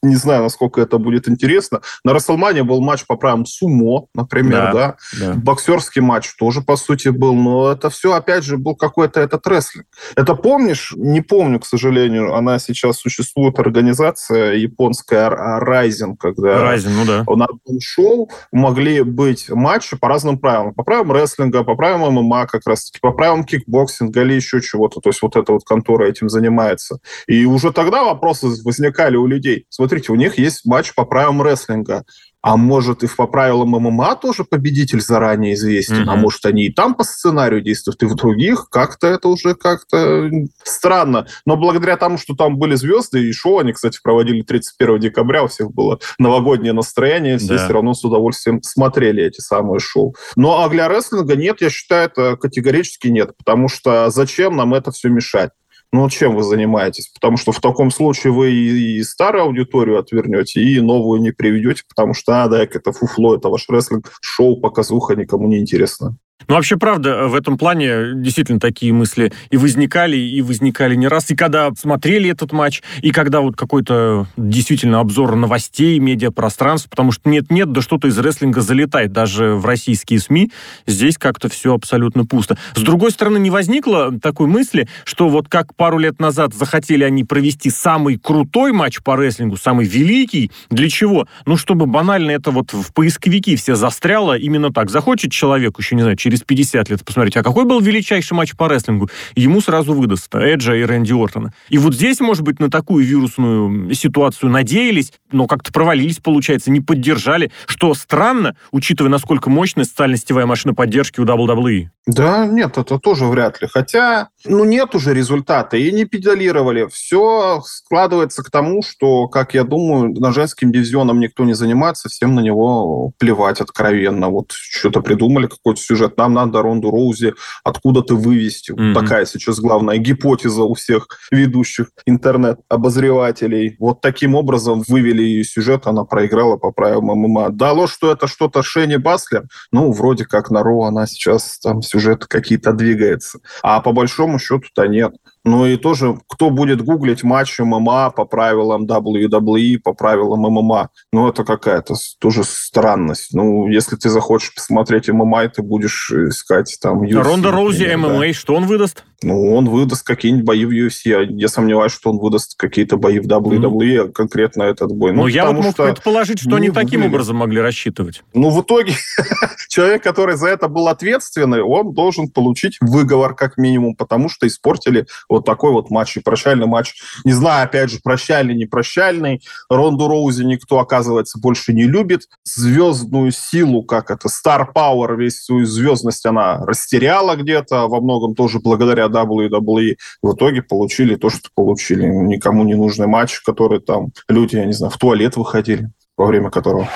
не 0.01 0.16
знаю, 0.16 0.44
насколько 0.44 0.81
это 0.81 0.98
будет 0.98 1.27
интересно. 1.27 1.81
На 2.04 2.13
Рестлмании 2.13 2.63
был 2.63 2.81
матч 2.81 3.06
по 3.06 3.16
правилам 3.16 3.45
сумо, 3.45 4.06
например, 4.13 4.71
да, 4.71 4.74
да? 4.74 4.95
да. 5.19 5.33
Боксерский 5.33 6.01
матч 6.01 6.36
тоже, 6.38 6.62
по 6.62 6.75
сути, 6.77 7.10
был, 7.10 7.36
но 7.36 7.71
это 7.71 7.89
все, 7.89 8.13
опять 8.13 8.44
же, 8.44 8.57
был 8.57 8.75
какой-то 8.75 9.19
этот 9.19 9.45
рестлинг. 9.48 9.86
Это 10.16 10.36
помнишь? 10.36 10.94
Не 10.95 11.21
помню, 11.21 11.60
к 11.60 11.66
сожалению, 11.66 12.36
она 12.36 12.60
сейчас 12.60 12.98
существует, 12.98 13.60
организация 13.60 14.54
японская 14.54 15.30
Rizin, 15.29 16.15
когда 16.18 16.74
Rizin, 16.73 16.89
ну 16.89 17.06
да. 17.06 17.24
на 17.36 17.45
одном 17.45 17.80
шоу 17.81 18.30
могли 18.51 19.01
быть 19.01 19.50
матчи 19.50 19.98
по 19.98 20.07
разным 20.07 20.38
правилам. 20.39 20.74
По 20.74 20.83
правилам 20.83 21.08
рестлинга, 21.11 21.63
по 21.63 21.75
правилам 21.75 22.13
ММА 22.15 22.47
как 22.47 22.61
раз-таки, 22.65 23.00
по 23.01 23.11
правилам 23.11 23.44
кикбоксинга 23.44 24.21
или 24.21 24.33
еще 24.33 24.61
чего-то. 24.61 25.00
То 25.00 25.09
есть 25.09 25.21
вот 25.21 25.35
эта 25.35 25.51
вот 25.51 25.63
контора 25.63 26.06
этим 26.06 26.29
занимается. 26.29 27.00
И 27.27 27.45
уже 27.45 27.71
тогда 27.71 28.03
вопросы 28.03 28.47
возникали 28.63 29.15
у 29.15 29.27
людей. 29.27 29.65
Смотрите, 29.69 30.11
у 30.11 30.15
них 30.15 30.38
есть 30.38 30.65
матч 30.65 30.94
по 30.94 31.06
правилам 31.06 31.41
рестлинга. 31.41 32.03
А 32.41 32.56
может, 32.56 33.03
и 33.03 33.07
по 33.07 33.27
правилам 33.27 33.69
ММА 33.69 34.15
тоже 34.15 34.45
победитель 34.45 35.01
заранее 35.01 35.56
известен, 35.56 36.03
mm-hmm. 36.03 36.13
а 36.13 36.15
может, 36.15 36.45
они 36.45 36.68
и 36.68 36.74
там 36.74 36.95
по 36.95 37.03
сценарию 37.03 37.62
действуют, 37.62 38.01
и 38.01 38.06
в 38.06 38.15
других 38.15 38.69
как-то 38.69 39.07
это 39.07 39.27
уже 39.27 39.56
как-то 39.56 40.30
странно. 40.63 41.27
Но 41.45 41.57
благодаря 41.57 41.97
тому, 41.97 42.18
что 42.18 42.36
там 42.36 42.57
были 42.57 42.75
звезды, 42.75 43.27
и 43.27 43.33
шоу 43.33 43.59
они, 43.59 43.74
кстати, 43.74 44.00
проводили 44.01 44.41
31 44.41 45.00
декабря, 45.00 45.44
у 45.44 45.47
всех 45.47 45.71
было 45.74 46.00
новогоднее 46.18 46.71
настроение, 46.71 47.38
все 47.39 47.57
да. 47.57 47.65
все 47.65 47.74
равно 47.74 47.94
с 47.94 48.06
удовольствием 48.06 48.62
смотрели 48.63 49.21
эти 49.21 49.42
самые 49.42 49.80
шоу. 49.80 50.15
Но 50.38 50.63
а 50.63 50.69
для 50.69 50.88
рестлинга 50.88 51.35
нет, 51.35 51.59
я 51.59 51.69
считаю, 51.69 52.07
это 52.07 52.38
категорически 52.38 53.09
нет, 53.09 53.35
потому 53.38 53.68
что 53.68 54.09
зачем 54.12 54.56
нам 54.56 54.74
это 54.74 54.92
все 54.92 55.09
мешать? 55.09 55.51
Ну, 55.91 56.09
чем 56.09 56.36
вы 56.36 56.44
занимаетесь? 56.44 57.07
Потому 57.07 57.38
что 57.38 57.51
в 57.51 57.59
таком 57.59 57.89
случае 57.89 58.31
вы 58.31 58.51
и, 58.51 59.03
старую 59.03 59.44
аудиторию 59.44 60.00
отвернете, 60.00 60.62
и 60.62 60.80
новую 60.81 61.21
не 61.21 61.31
приведете, 61.31 61.83
потому 61.88 62.13
что, 62.13 62.44
а, 62.44 62.47
да, 62.47 62.63
это 62.63 62.91
фуфло, 62.91 63.36
это 63.36 63.50
ваш 63.50 63.68
рестлинг, 63.69 64.12
шоу, 64.21 64.59
показуха 64.59 65.15
никому 65.15 65.47
не 65.47 65.59
интересно. 65.59 66.15
Ну, 66.47 66.56
вообще, 66.56 66.77
правда, 66.77 67.27
в 67.27 67.36
этом 67.36 67.57
плане 67.57 68.13
действительно 68.15 68.59
такие 68.59 68.94
мысли 68.94 69.31
и 69.50 69.57
возникали, 69.57 70.18
и 70.18 70.41
возникали 70.41 70.95
не 70.95 71.07
раз. 71.07 71.30
И 71.31 71.36
когда 71.36 71.69
смотрели 71.77 72.30
этот 72.30 72.53
матч, 72.53 72.81
и 73.01 73.12
когда 73.12 73.41
вот 73.41 73.56
какой-то 73.56 74.27
действительно 74.38 75.00
обзор 75.00 75.36
новостей, 75.36 76.00
медиапространств, 76.00 76.89
потому 76.89 77.12
что 77.12 77.30
нет-нет, 77.30 77.71
да 77.71 77.81
что-то 77.81 78.07
из 78.07 78.18
рестлинга 78.18 78.62
залетает 78.62 79.12
даже 79.12 79.56
в 79.56 79.65
российские 79.65 80.19
СМИ. 80.19 80.51
Здесь 80.88 81.18
как-то 81.18 81.50
все 81.50 81.74
абсолютно 81.74 82.25
пусто. 82.25 82.57
С 82.74 82.81
другой 82.81 83.12
стороны, 83.12 83.38
не 83.38 83.50
возникло 83.50 84.18
такой 84.19 84.47
мысли, 84.47 84.88
что 85.03 85.30
вот 85.30 85.50
как 85.50 85.75
пару 85.75 86.00
лет 86.00 86.19
назад 86.19 86.53
захотели 86.53 87.03
они 87.03 87.24
провести 87.24 87.69
самый 87.69 88.18
крутой 88.18 88.71
матч 88.71 89.01
по 89.03 89.15
рестлингу, 89.15 89.57
самый 89.57 89.85
великий. 89.85 90.51
Для 90.69 90.89
чего? 90.89 91.27
Ну, 91.45 91.57
чтобы 91.57 91.85
банально 91.85 92.31
это 92.31 92.51
вот 92.51 92.74
в 92.74 92.94
поисковики 92.94 93.56
все 93.56 93.75
застряло 93.75 94.38
именно 94.38 94.71
так. 94.71 94.89
Захочет 94.89 95.31
человек, 95.31 95.77
еще 95.77 95.95
не 95.95 96.01
знаю, 96.01 96.18
через 96.18 96.28
50 96.37 96.89
лет 96.89 97.05
посмотреть, 97.05 97.37
а 97.37 97.43
какой 97.43 97.65
был 97.65 97.79
величайший 97.79 98.33
матч 98.33 98.55
по 98.55 98.67
рестлингу, 98.67 99.09
ему 99.35 99.61
сразу 99.61 99.93
выдаст 99.93 100.33
Эджа 100.33 100.75
и 100.75 100.83
Рэнди 100.83 101.13
Ортона. 101.13 101.53
И 101.69 101.77
вот 101.77 101.95
здесь, 101.95 102.19
может 102.19 102.43
быть, 102.43 102.59
на 102.59 102.69
такую 102.69 103.05
вирусную 103.05 103.93
ситуацию 103.93 104.49
надеялись, 104.49 105.13
но 105.31 105.47
как-то 105.47 105.71
провалились, 105.71 106.17
получается, 106.17 106.71
не 106.71 106.81
поддержали, 106.81 107.51
что 107.65 107.93
странно, 107.93 108.55
учитывая, 108.71 109.11
насколько 109.11 109.49
мощная 109.49 109.85
социально-сетевая 109.85 110.45
машина 110.45 110.73
поддержки 110.73 111.19
у 111.19 111.25
WWE. 111.25 111.87
Да, 112.07 112.45
нет, 112.47 112.77
это 112.77 112.97
тоже 112.97 113.25
вряд 113.25 113.61
ли. 113.61 113.67
Хотя, 113.71 114.29
ну, 114.45 114.63
нет 114.63 114.95
уже 114.95 115.13
результата, 115.13 115.77
и 115.77 115.91
не 115.91 116.06
педалировали. 116.06 116.88
Все 116.91 117.62
складывается 117.65 118.44
к 118.44 118.50
тому, 118.50 118.81
что, 118.81 119.27
как 119.27 119.53
я 119.53 119.63
думаю, 119.63 120.13
на 120.13 120.31
женским 120.31 120.71
дивизионом 120.71 121.19
никто 121.19 121.44
не 121.44 121.53
занимается, 121.53 122.09
всем 122.09 122.36
на 122.36 122.39
него 122.39 123.12
плевать 123.18 123.59
откровенно. 123.59 124.30
Вот 124.30 124.51
что-то 124.51 125.01
придумали, 125.01 125.47
какой-то 125.47 125.81
сюжет. 125.81 126.18
Нам 126.18 126.33
надо 126.33 126.62
Ронду 126.62 126.91
Роузи 126.91 127.33
откуда-то 127.63 128.15
вывести. 128.15 128.71
Mm-hmm. 128.71 128.94
Вот 128.94 129.01
такая 129.01 129.25
сейчас 129.25 129.59
главная 129.59 129.97
гипотеза 129.97 130.63
у 130.63 130.74
всех 130.74 131.07
ведущих 131.31 131.88
интернет-обозревателей. 132.06 133.75
Вот 133.80 134.01
таким 134.01 134.35
образом 134.35 134.83
вывели 134.88 135.24
ее 135.24 135.44
сюжет, 135.44 135.88
она 135.88 136.06
проиграла 136.06 136.57
по 136.57 136.71
правилам 136.71 137.06
ММА. 137.06 137.50
Дало, 137.50 137.88
что 137.88 138.12
это 138.12 138.27
что-то 138.27 138.63
Шейне 138.63 138.97
Баслер. 138.97 139.44
Ну, 139.71 139.92
вроде 139.92 140.25
как 140.25 140.50
на 140.50 140.63
Raw 140.63 140.83
она 140.83 141.07
сейчас 141.07 141.59
там 141.59 141.81
сюжет 141.81 142.25
какие-то 142.25 142.74
двигается. 142.74 143.40
А 143.63 143.81
по 143.81 143.92
большому 143.92 144.29
счету-то 144.38 144.86
нет. 144.86 145.16
Ну 145.45 145.65
и 145.65 145.77
тоже, 145.77 146.19
кто 146.27 146.49
будет 146.49 146.81
гуглить 146.81 147.23
матч 147.23 147.59
ММА 147.59 148.11
по 148.11 148.25
правилам 148.25 148.85
WWE, 148.85 149.79
по 149.79 149.93
правилам 149.93 150.41
ММА? 150.41 150.89
Ну, 151.13 151.29
это 151.29 151.43
какая-то 151.43 151.95
тоже 152.19 152.43
странность. 152.43 153.33
Ну, 153.33 153.67
если 153.69 153.95
ты 153.95 154.09
захочешь 154.09 154.53
посмотреть 154.53 155.09
ММА, 155.09 155.49
ты 155.49 155.61
будешь 155.61 156.11
искать 156.11 156.77
там... 156.81 157.03
UFC, 157.03 157.21
Ронда 157.21 157.51
Роузи 157.51 157.95
ММА, 157.95 158.19
да. 158.19 158.33
что 158.33 158.55
он 158.55 158.65
выдаст? 158.65 159.05
Ну, 159.21 159.53
он 159.53 159.67
выдаст 159.67 160.05
какие-нибудь 160.05 160.45
бои 160.45 160.65
в 160.65 160.71
UFC. 160.71 161.25
Я 161.29 161.47
сомневаюсь, 161.49 161.91
что 161.91 162.11
он 162.11 162.19
выдаст 162.19 162.55
какие-то 162.57 162.97
бои 162.97 163.19
в 163.19 163.27
WWE, 163.27 164.07
mm. 164.07 164.11
конкретно 164.11 164.63
этот 164.63 164.91
бой. 164.93 165.11
Ну, 165.11 165.23
ну 165.23 165.27
я 165.27 165.45
вот 165.45 165.55
мог 165.55 165.73
что 165.73 165.85
предположить, 165.85 166.39
что 166.39 166.55
они 166.55 166.69
таким 166.69 167.05
образом 167.05 167.37
могли 167.37 167.59
рассчитывать. 167.59 168.23
Ну, 168.33 168.49
в 168.49 168.61
итоге 168.61 168.93
человек, 169.69 170.03
который 170.03 170.37
за 170.37 170.47
это 170.47 170.69
был 170.69 170.87
ответственный, 170.87 171.61
он 171.61 171.93
должен 171.93 172.29
получить 172.29 172.77
выговор 172.79 173.35
как 173.35 173.57
минимум, 173.57 173.95
потому 173.95 174.29
что 174.29 174.47
испортили 174.47 175.05
вот 175.30 175.45
такой 175.45 175.71
вот 175.71 175.90
матч, 175.90 176.18
и 176.18 176.19
прощальный 176.19 176.66
матч. 176.66 176.95
Не 177.24 177.33
знаю, 177.33 177.66
опять 177.66 177.90
же, 177.92 178.00
прощальный, 178.04 178.56
не 178.56 178.66
прощальный. 178.66 179.42
Ронду 179.69 180.07
Роузи 180.07 180.44
никто, 180.44 180.80
оказывается, 180.80 181.40
больше 181.40 181.74
не 181.74 181.83
любит. 181.83 182.24
Звездную 182.44 183.31
силу, 183.31 183.83
как 183.83 184.12
это, 184.12 184.28
Star 184.28 184.68
Power, 184.74 185.16
весь 185.16 185.44
свою 185.44 185.66
звездность 185.66 186.26
она 186.26 186.66
растеряла 186.66 187.36
где-то, 187.36 187.88
во 187.88 188.02
многом 188.02 188.36
тоже 188.36 188.59
благодаря 188.59 189.06
WWE. 189.06 189.95
В 190.21 190.33
итоге 190.33 190.62
получили 190.62 191.16
то, 191.16 191.30
что 191.30 191.50
получили. 191.56 192.06
Никому 192.06 192.64
не 192.64 192.76
нужный 192.76 193.07
матч, 193.07 193.40
который 193.42 193.80
там 193.80 194.09
люди, 194.28 194.56
я 194.56 194.66
не 194.66 194.74
знаю, 194.74 194.92
в 194.92 194.98
туалет 194.98 195.38
выходили 195.38 195.92
во 196.19 196.26
время 196.26 196.50
которого. 196.50 196.88